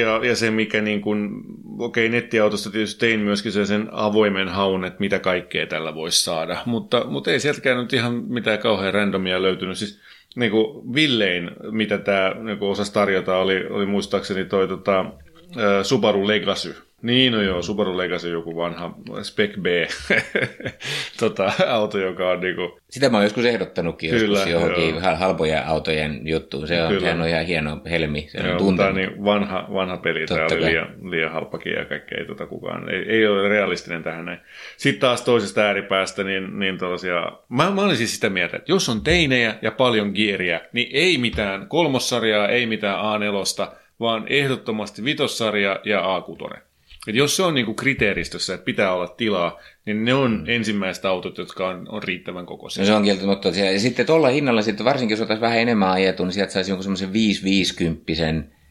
[0.00, 1.30] ja, ja se, mikä niin kuin,
[1.78, 6.62] okei, okay, nettiautosta tietysti tein myöskin sen avoimen haun, että mitä kaikkea tällä voisi saada,
[6.66, 9.78] mutta, mutta ei sieltäkään nyt ihan mitään kauhean randomia löytynyt.
[9.78, 10.00] Siis
[10.36, 15.04] niin kuin Villein, mitä tämä niin osasi tarjota, oli, oli muistaakseni toi tota,
[15.82, 19.66] Subaru Legacy, niin, no joo, Subaru Legacy joku vanha Spec B
[21.20, 22.80] tota, auto, joka on niinku...
[22.90, 25.16] Sitä mä oon joskus ehdottanutkin Kyllä, joskus johonkin joo.
[25.16, 26.68] halpoja autojen juttuun.
[26.68, 27.00] Se on, Kyllä.
[27.00, 28.28] sehän on ihan hieno helmi.
[28.28, 30.26] Se joo, on tämä niin vanha, vanha peli.
[30.26, 32.94] Totta tämä oli liian, liian halpakin ja kaikkea ei tota kukaan.
[32.94, 34.38] Ei, ei ole realistinen tähän näin.
[34.76, 37.32] Sitten taas toisesta ääripäästä, niin, niin tällaisia...
[37.48, 41.18] Mä, mä olin siis sitä mieltä, että jos on teinejä ja paljon gieriä, niin ei
[41.18, 46.67] mitään kolmossarjaa, ei mitään A4, vaan ehdottomasti vitossarja ja A6.
[47.06, 50.44] Et jos se on niin kuin kriteeristössä, että pitää olla tilaa, niin ne on mm.
[50.46, 52.82] ensimmäiset autot, jotka on, on riittävän kokoisia.
[52.82, 53.48] No se on kieltämättä.
[53.48, 56.84] Ja sitten tuolla hinnalla, sitten varsinkin jos otaisiin vähän enemmän ajettu, niin sieltä saisi jonkun
[56.84, 58.02] semmoisen 550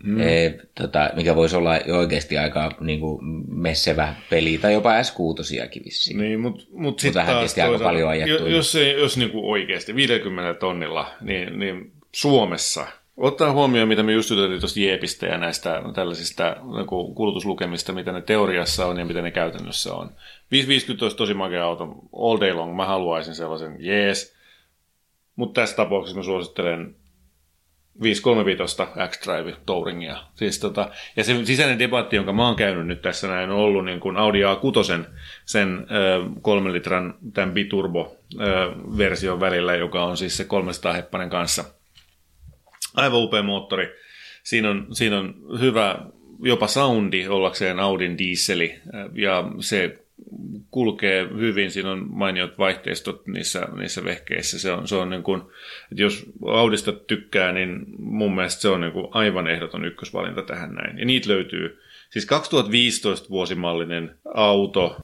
[0.03, 0.21] mm.
[0.21, 6.17] e, tota, mikä voisi olla oikeasti aika niin kuin messevä peli, tai jopa S6 vissiin.
[6.17, 8.47] Niin, mutta mut sitten taas aika paljon ajettu.
[8.47, 12.87] Jos, ei, jos niin kuin oikeasti 50 tonnilla, niin, niin Suomessa
[13.17, 18.21] Ottaa huomioon, mitä me just juteltiin tuosta Jeepistä ja näistä tällaisista niin kulutuslukemista, mitä ne
[18.21, 20.11] teoriassa on ja mitä ne käytännössä on.
[20.51, 22.75] 550 olisi tosi makea auto all day long.
[22.75, 24.35] Mä haluaisin sellaisen, jees.
[25.35, 26.95] Mutta tässä tapauksessa mä suosittelen
[28.01, 30.17] 535 X-Drive Touringia.
[30.35, 33.85] Siis tota, ja se sisäinen debatti, jonka mä oon käynyt nyt tässä näin, on ollut
[33.85, 35.05] niin kuin Audi A6
[35.45, 35.87] sen
[36.41, 41.65] kolmen litran tämän biturbo-version välillä, joka on siis se 300 heppanen kanssa.
[42.97, 43.95] Aivan upea moottori.
[44.43, 45.99] Siinä on, siinä on hyvä
[46.41, 48.75] jopa soundi ollakseen Audin dieseli
[49.13, 49.99] ja se
[50.71, 54.59] kulkee hyvin, siinä on mainiot vaihteistot niissä, niissä vehkeissä.
[54.59, 55.41] Se on, se on niin kuin,
[55.91, 60.73] että jos Audista tykkää, niin mun mielestä se on niin kuin aivan ehdoton ykkösvalinta tähän
[60.73, 60.99] näin.
[60.99, 64.95] Ja niitä löytyy Siis 2015 vuosimallinen auto,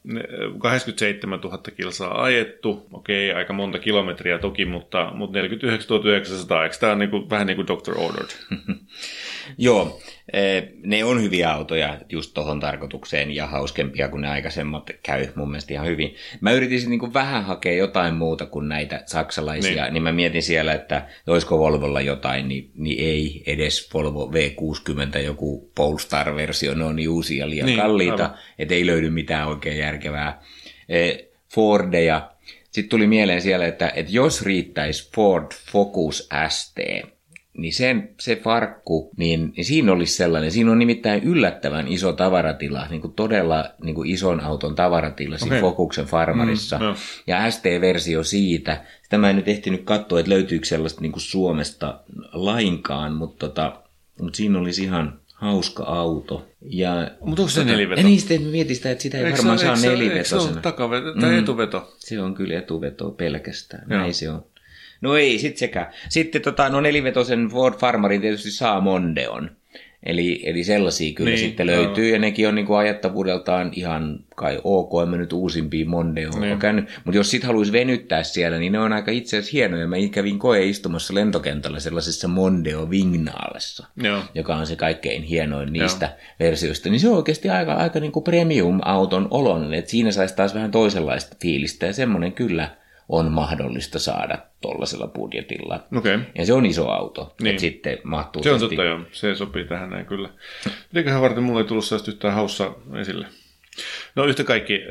[0.60, 6.92] 87 000 kilsaa ajettu, okei, aika monta kilometriä toki, mutta, mutta 49 900, eikö tämä
[6.92, 8.00] on niin kuin, vähän niin kuin Dr.
[8.00, 8.30] Ordered?
[9.58, 10.00] Joo,
[10.34, 15.52] eh, ne on hyviä autoja just tuohon tarkoitukseen ja hauskempia kuin ne aikaisemmat käy mun
[15.52, 16.16] mielestä ihan hyvin.
[16.42, 20.74] Mä yritin niin vähän hakea jotain muuta kuin näitä saksalaisia, niin, niin mä mietin siellä,
[20.74, 27.10] että olisiko Volvolla jotain, niin, niin ei edes Volvo V60 joku Polestar-versio, ne on niin
[27.10, 30.42] uusia liian niin, kalliita, että ei löydy mitään oikein järkevää.
[30.90, 32.32] Eh, Fordeja,
[32.72, 36.78] sitten tuli mieleen siellä, että, että jos riittäisi Ford Focus ST,
[37.58, 42.88] niin sen, se farkku, niin, niin siinä olisi sellainen, siinä on nimittäin yllättävän iso tavaratila,
[42.90, 45.48] niin kuin todella niin kuin ison auton tavaratila okay.
[45.48, 46.78] siinä Focuksen farmarissa.
[46.78, 46.96] Mm, no.
[47.28, 52.00] Ja ST-versio siitä, sitä mä en nyt ehtinyt katsoa, että löytyykö sellaista niin kuin Suomesta
[52.34, 53.82] lainkaan, mutta, tota,
[54.22, 56.48] mutta siinä olisi ihan hauska auto.
[56.62, 58.02] Ja, mutta onko se tota, neliveto?
[58.02, 60.42] Ja niin sitten mietin sitä, että sitä ei eikö varmaan se, saa nelivetosena.
[60.42, 61.94] Se on takaveto, tai mm, etuveto?
[61.98, 64.00] Se on kyllä etuveto pelkästään, Joo.
[64.00, 64.46] näin se on.
[65.04, 65.92] No ei, sitten sekä.
[66.10, 69.52] Sitten tota, no nelivetosen Ford Farmarin tietysti saa Mondeon.
[70.04, 72.14] Eli, eli sellaisia kyllä niin, sitten löytyy, no.
[72.14, 76.60] ja nekin on niin kuin ajattavuudeltaan ihan kai ok, en mä nyt uusimpia Mondeo niin.
[76.60, 76.90] käynyt.
[77.06, 79.88] Mutta jos sit haluaisi venyttää siellä, niin ne on aika itse asiassa hienoja.
[79.88, 84.20] Mä kävin koeistumassa lentokentällä sellaisessa Mondeo Vignaalessa, Joo.
[84.36, 86.16] joka on se kaikkein hienoin niistä Joo.
[86.40, 86.90] versioista.
[86.90, 90.72] Niin se on oikeasti aika, aika niin kuin premium-auton olon, että siinä saisi taas vähän
[90.72, 92.70] toisenlaista fiilistä, ja semmoinen kyllä–
[93.10, 95.80] on mahdollista saada tuollaisella budjetilla.
[95.96, 96.20] Okay.
[96.36, 97.50] Ja se on iso auto, niin.
[97.50, 98.44] että sitten mahtuu...
[98.44, 100.30] Se on totta joo, se sopii tähän näin kyllä.
[100.92, 103.28] Mitenköhän varten mulle ei tullut sellaista yhtään haussa esille?
[104.16, 104.82] No yhtä kaikki,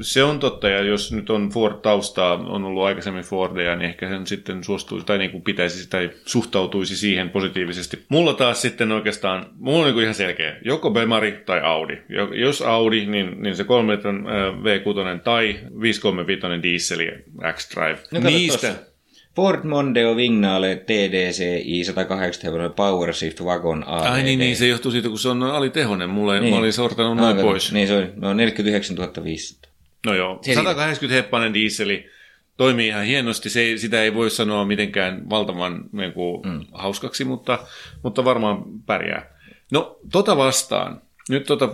[0.00, 4.26] se on totta, ja jos nyt on Ford-taustaa, on ollut aikaisemmin Fordia, niin ehkä sen
[4.26, 8.04] sitten suostuisi, tai niin kuin pitäisi tai suhtautuisi siihen positiivisesti.
[8.08, 11.98] Mulla taas sitten oikeastaan, mulla on niin kuin ihan selkeä, joko Bemari tai Audi.
[12.34, 14.24] Jos Audi, niin, niin se 3 litran
[14.62, 17.08] V6 tai 535 dieseli
[17.52, 17.98] X-Drive.
[18.12, 18.97] No, Niistä, tossa.
[19.36, 24.06] Ford Mondeo Vignale TDCi 180 hevosen PowerShift Wagon AVD.
[24.06, 26.10] Ai niin, niin, se johtuu siitä, kun se on alitehonen.
[26.10, 26.54] Mulle, niin.
[26.54, 27.72] Mä olin sortanut noin Aivan, pois.
[27.72, 29.72] Niin, se oli no 49 500.
[30.06, 32.10] No joo, se 180 heppanen dieseli
[32.56, 33.50] toimii ihan hienosti.
[33.50, 36.64] Se, sitä ei voi sanoa mitenkään valtavan niin kuin, mm.
[36.72, 37.58] hauskaksi, mutta,
[38.02, 39.38] mutta varmaan pärjää.
[39.72, 41.68] No, tota vastaan nyt tota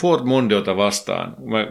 [0.00, 1.66] Ford Mondeota vastaan, mä,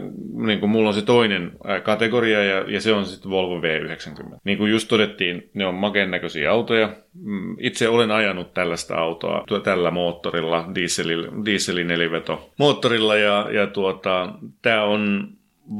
[0.46, 1.52] niin kuin mulla on se toinen
[1.82, 4.36] kategoria ja, ja se on sitten Volvo V90.
[4.44, 6.96] Niin kuin just todettiin, ne on makeen näköisiä autoja.
[7.14, 14.34] Mm, itse olen ajanut tällaista autoa tällä moottorilla, dieselin, dieselin neliveto moottorilla ja, ja tuota,
[14.62, 15.28] tämä on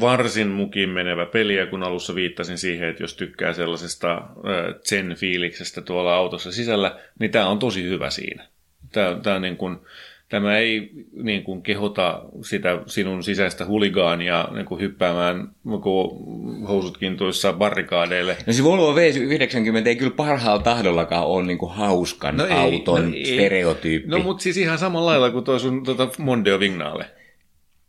[0.00, 4.22] varsin mukin menevä peli, ja kun alussa viittasin siihen, että jos tykkää sellaisesta
[4.88, 8.44] zen-fiiliksestä tuolla autossa sisällä, niin tämä on tosi hyvä siinä.
[8.92, 9.78] Tämä, tämä niin kuin,
[10.32, 15.48] tämä ei niin kuin, kehota sitä sinun sisäistä huligaania niin kuin, hyppäämään
[15.82, 16.10] kuin,
[16.68, 18.36] housutkin tuossa barrikaadeille.
[18.46, 23.10] No se Volvo V90 ei kyllä parhaalla tahdollakaan ole niin kuin, hauskan no ei, auton
[23.10, 24.08] no, stereotyyppi.
[24.08, 27.06] No mutta siis ihan samalla lailla kuin tuo sun tuota Mondeo Vignale.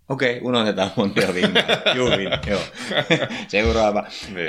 [0.10, 1.34] Okei, unohdetaan Montero
[1.96, 2.60] Juhlin, joo.
[3.48, 4.04] Seuraava.
[4.34, 4.48] Niin.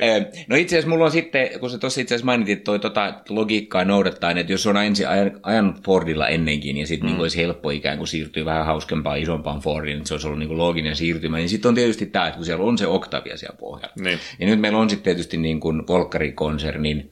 [0.48, 3.84] No itse asiassa mulla on sitten, kun sä tuossa itse asiassa mainitit toi tota logiikkaa
[3.84, 5.06] noudattaen, että jos on ensin
[5.42, 7.12] ajanut Fordilla ennenkin ja sitten mm.
[7.12, 10.48] niin olisi helppo ikään kuin siirtyä vähän hauskempaan, isompaan Fordiin, että se olisi ollut niin
[10.48, 13.56] kuin looginen siirtymä, niin sitten on tietysti tämä, että kun siellä on se Octavia siellä
[13.60, 13.94] pohjalla.
[14.00, 14.18] Niin.
[14.38, 17.10] Ja nyt meillä on sitten tietysti niin kuin Volkari-konsernin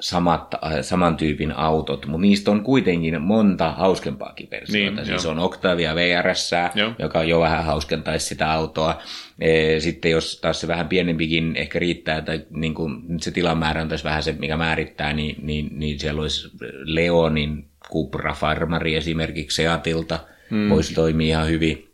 [0.00, 4.96] samat, äh, saman tyypin autot, mutta niistä on kuitenkin monta hauskempaakin versiota.
[4.96, 5.32] Niin, siis joo.
[5.32, 6.50] on Octavia VRS,
[6.98, 9.02] joka jo vähän hauskentaisi sitä autoa.
[9.38, 13.82] E, Sitten jos taas se vähän pienempikin ehkä riittää, tai niin kuin nyt se tilamäärä
[13.82, 16.50] on tässä vähän se, mikä määrittää, niin, niin, niin siellä olisi
[16.84, 20.18] Leonin Cupra Farmari esimerkiksi Seatilta,
[20.50, 20.68] hmm.
[20.70, 21.88] voisi toimia ihan hyvin.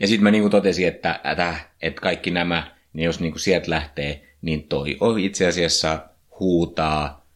[0.00, 2.62] Ja sitten mä niin kuin totesin, että, että, että kaikki nämä,
[2.92, 5.98] niin jos niin kuin sieltä lähtee, niin toi on itse asiassa
[6.40, 7.26] huutaa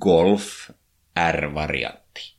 [0.00, 0.70] Golf
[1.32, 2.34] R-variantti.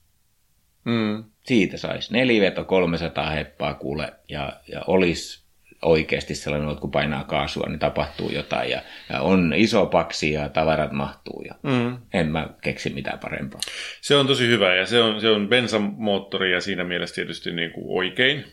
[0.85, 1.23] Mm.
[1.43, 5.45] Siitä saisi neliveto 300 heppaa kuule ja, ja olisi
[5.81, 10.49] oikeasti sellainen, että kun painaa kaasua, niin tapahtuu jotain ja, ja on iso paksi ja
[10.49, 11.97] tavarat mahtuu ja Mm.
[12.13, 13.59] en mä keksi mitään parempaa.
[14.01, 17.71] Se on tosi hyvä ja se on, se on bensamoottori ja siinä mielessä tietysti niin
[17.71, 18.45] kuin oikein.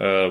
[0.00, 0.30] Öö,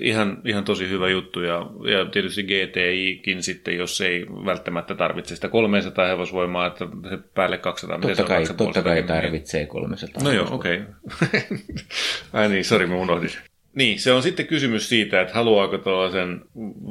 [0.00, 5.48] ihan, ihan tosi hyvä juttu ja, ja tietysti GTIkin sitten, jos ei välttämättä tarvitse sitä
[5.48, 9.06] 300 hevosvoimaa, että se päälle 200, miten Totta se kai, on, 2,5 totta kai niin-
[9.06, 10.22] tarvitsee 300.
[10.22, 10.80] No joo, okei.
[11.04, 11.58] Okay.
[12.32, 13.30] Ai niin, sori, mä unohdin.
[13.74, 16.40] Niin, se on sitten kysymys siitä, että haluaako tällaisen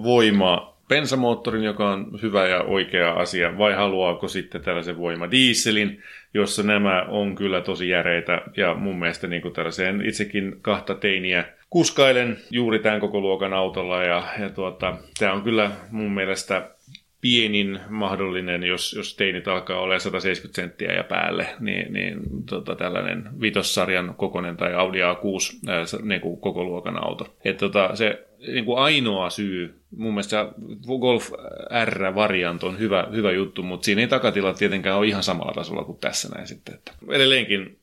[0.03, 6.64] voima bensamoottorin, joka on hyvä ja oikea asia, vai haluaako sitten tällaisen voima dieselin, jossa
[6.64, 12.38] nämä on kyllä tosi järeitä, ja mun mielestä niin kuin tällaiseen itsekin kahta teiniä kuskailen
[12.52, 16.70] juuri tämän koko luokan autolla, ja, ja tuota, tämä on kyllä mun mielestä
[17.28, 22.19] pienin mahdollinen, jos, jos teinit alkaa olla 170 senttiä ja päälle, niin, niin
[22.49, 27.36] tota, tällainen vitossarjan kokonen tai Audi A6 ää, se- niin kuin koko luokan auto.
[27.45, 30.51] Et, tota, se niin kuin ainoa syy, mun mielestä
[30.99, 31.32] Golf
[31.86, 35.99] R-variant on hyvä, hyvä juttu, mutta siinä ei takatilat tietenkään ole ihan samalla tasolla kuin
[35.99, 36.75] tässä näin sitten.
[36.75, 37.80] Että edelleenkin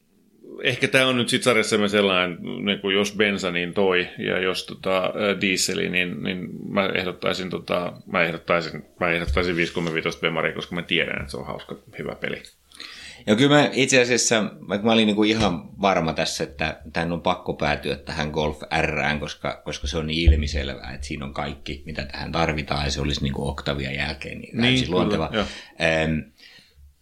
[0.63, 4.67] ehkä tämä on nyt sitten sarjassamme sellainen, niin kuin jos bensa, niin toi, ja jos
[4.67, 10.83] tota, dieseli, niin, niin mä ehdottaisin, tota, mä ehdottaisin, mä ehdottaisin 535 Bemaria, koska mä
[10.83, 12.43] tiedän, että se on hauska, hyvä peli.
[13.27, 17.23] Ja kyllä mä itse asiassa, vaikka mä olin niinku ihan varma tässä, että tämän on
[17.23, 21.83] pakko päätyä tähän Golf Rään, koska, koska se on niin ilmiselvää, että siinä on kaikki,
[21.87, 25.31] mitä tähän tarvitaan, ja se olisi niinku Octavia jälkeen niin, Niin, luonteva.
[25.81, 26.19] Ähm,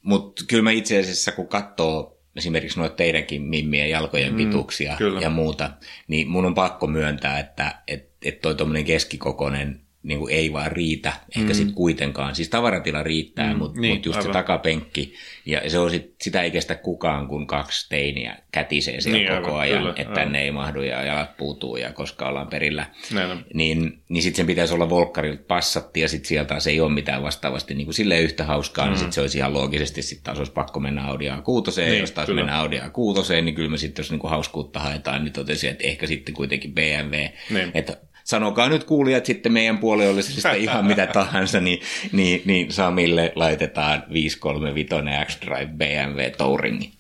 [0.03, 5.21] Mutta kyllä mä itse asiassa, kun katsoo esimerkiksi noita teidänkin mimmien jalkojen pituuksia kyllä.
[5.21, 5.71] ja muuta,
[6.09, 10.73] niin mun on pakko myöntää, että et, et toi tuommoinen keskikokoinen niin kuin ei vaan
[10.73, 11.55] riitä, ehkä mm.
[11.55, 12.35] sitten kuitenkaan.
[12.35, 14.33] Siis tavaratila riittää, mm, mutta niin, mut just aivan.
[14.33, 15.15] se takapenkki,
[15.47, 19.57] ja se on sit, sitä ei kestä kukaan, kun kaksi teiniä kätisee siellä Niin, koko
[19.57, 20.15] aivan, ajan, kyllä, että aivan.
[20.15, 22.87] tänne ei mahdu ja jalat puutuu ja koska ollaan perillä.
[23.15, 23.45] Näin on.
[23.55, 27.23] Niin, niin sitten sen pitäisi olla Volkkarilta passatti ja sitten sieltä taas ei ole mitään
[27.23, 28.91] vastaavasti niin kuin silleen yhtä hauskaa, mm.
[28.91, 31.33] niin sitten se olisi ihan loogisesti, sitten taas olisi pakko mennä Audi A6,
[31.77, 32.41] niin, Niin, jos taas kyllä.
[32.41, 35.87] mennään Audi A6, niin kyllä me sitten, jos niin kuin hauskuutta haetaan, niin totesin, että
[35.87, 37.17] ehkä sitten kuitenkin BMW.
[37.51, 37.71] Niin.
[37.75, 41.81] Että sanokaa nyt kuulijat sitten meidän puolellisesta ihan mitä tahansa, niin,
[42.13, 44.95] niin, niin Samille laitetaan 535
[45.27, 46.93] X-Drive BMW Touringi.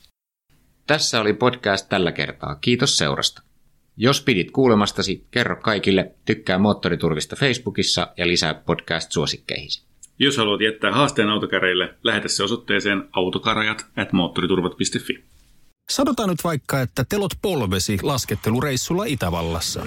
[0.87, 2.55] Tässä oli podcast tällä kertaa.
[2.55, 3.43] Kiitos seurasta.
[3.97, 9.85] Jos pidit kuulemastasi, kerro kaikille, tykkää Moottoriturvista Facebookissa ja lisää podcast-suosikkeihisi.
[10.19, 15.25] Jos haluat jättää haasteen autokäreille, lähetä se osoitteeseen autokarajat at moottoriturvat.fi.
[15.91, 19.87] Sanotaan nyt vaikka, että telot polvesi laskettelureissulla Itävallassa.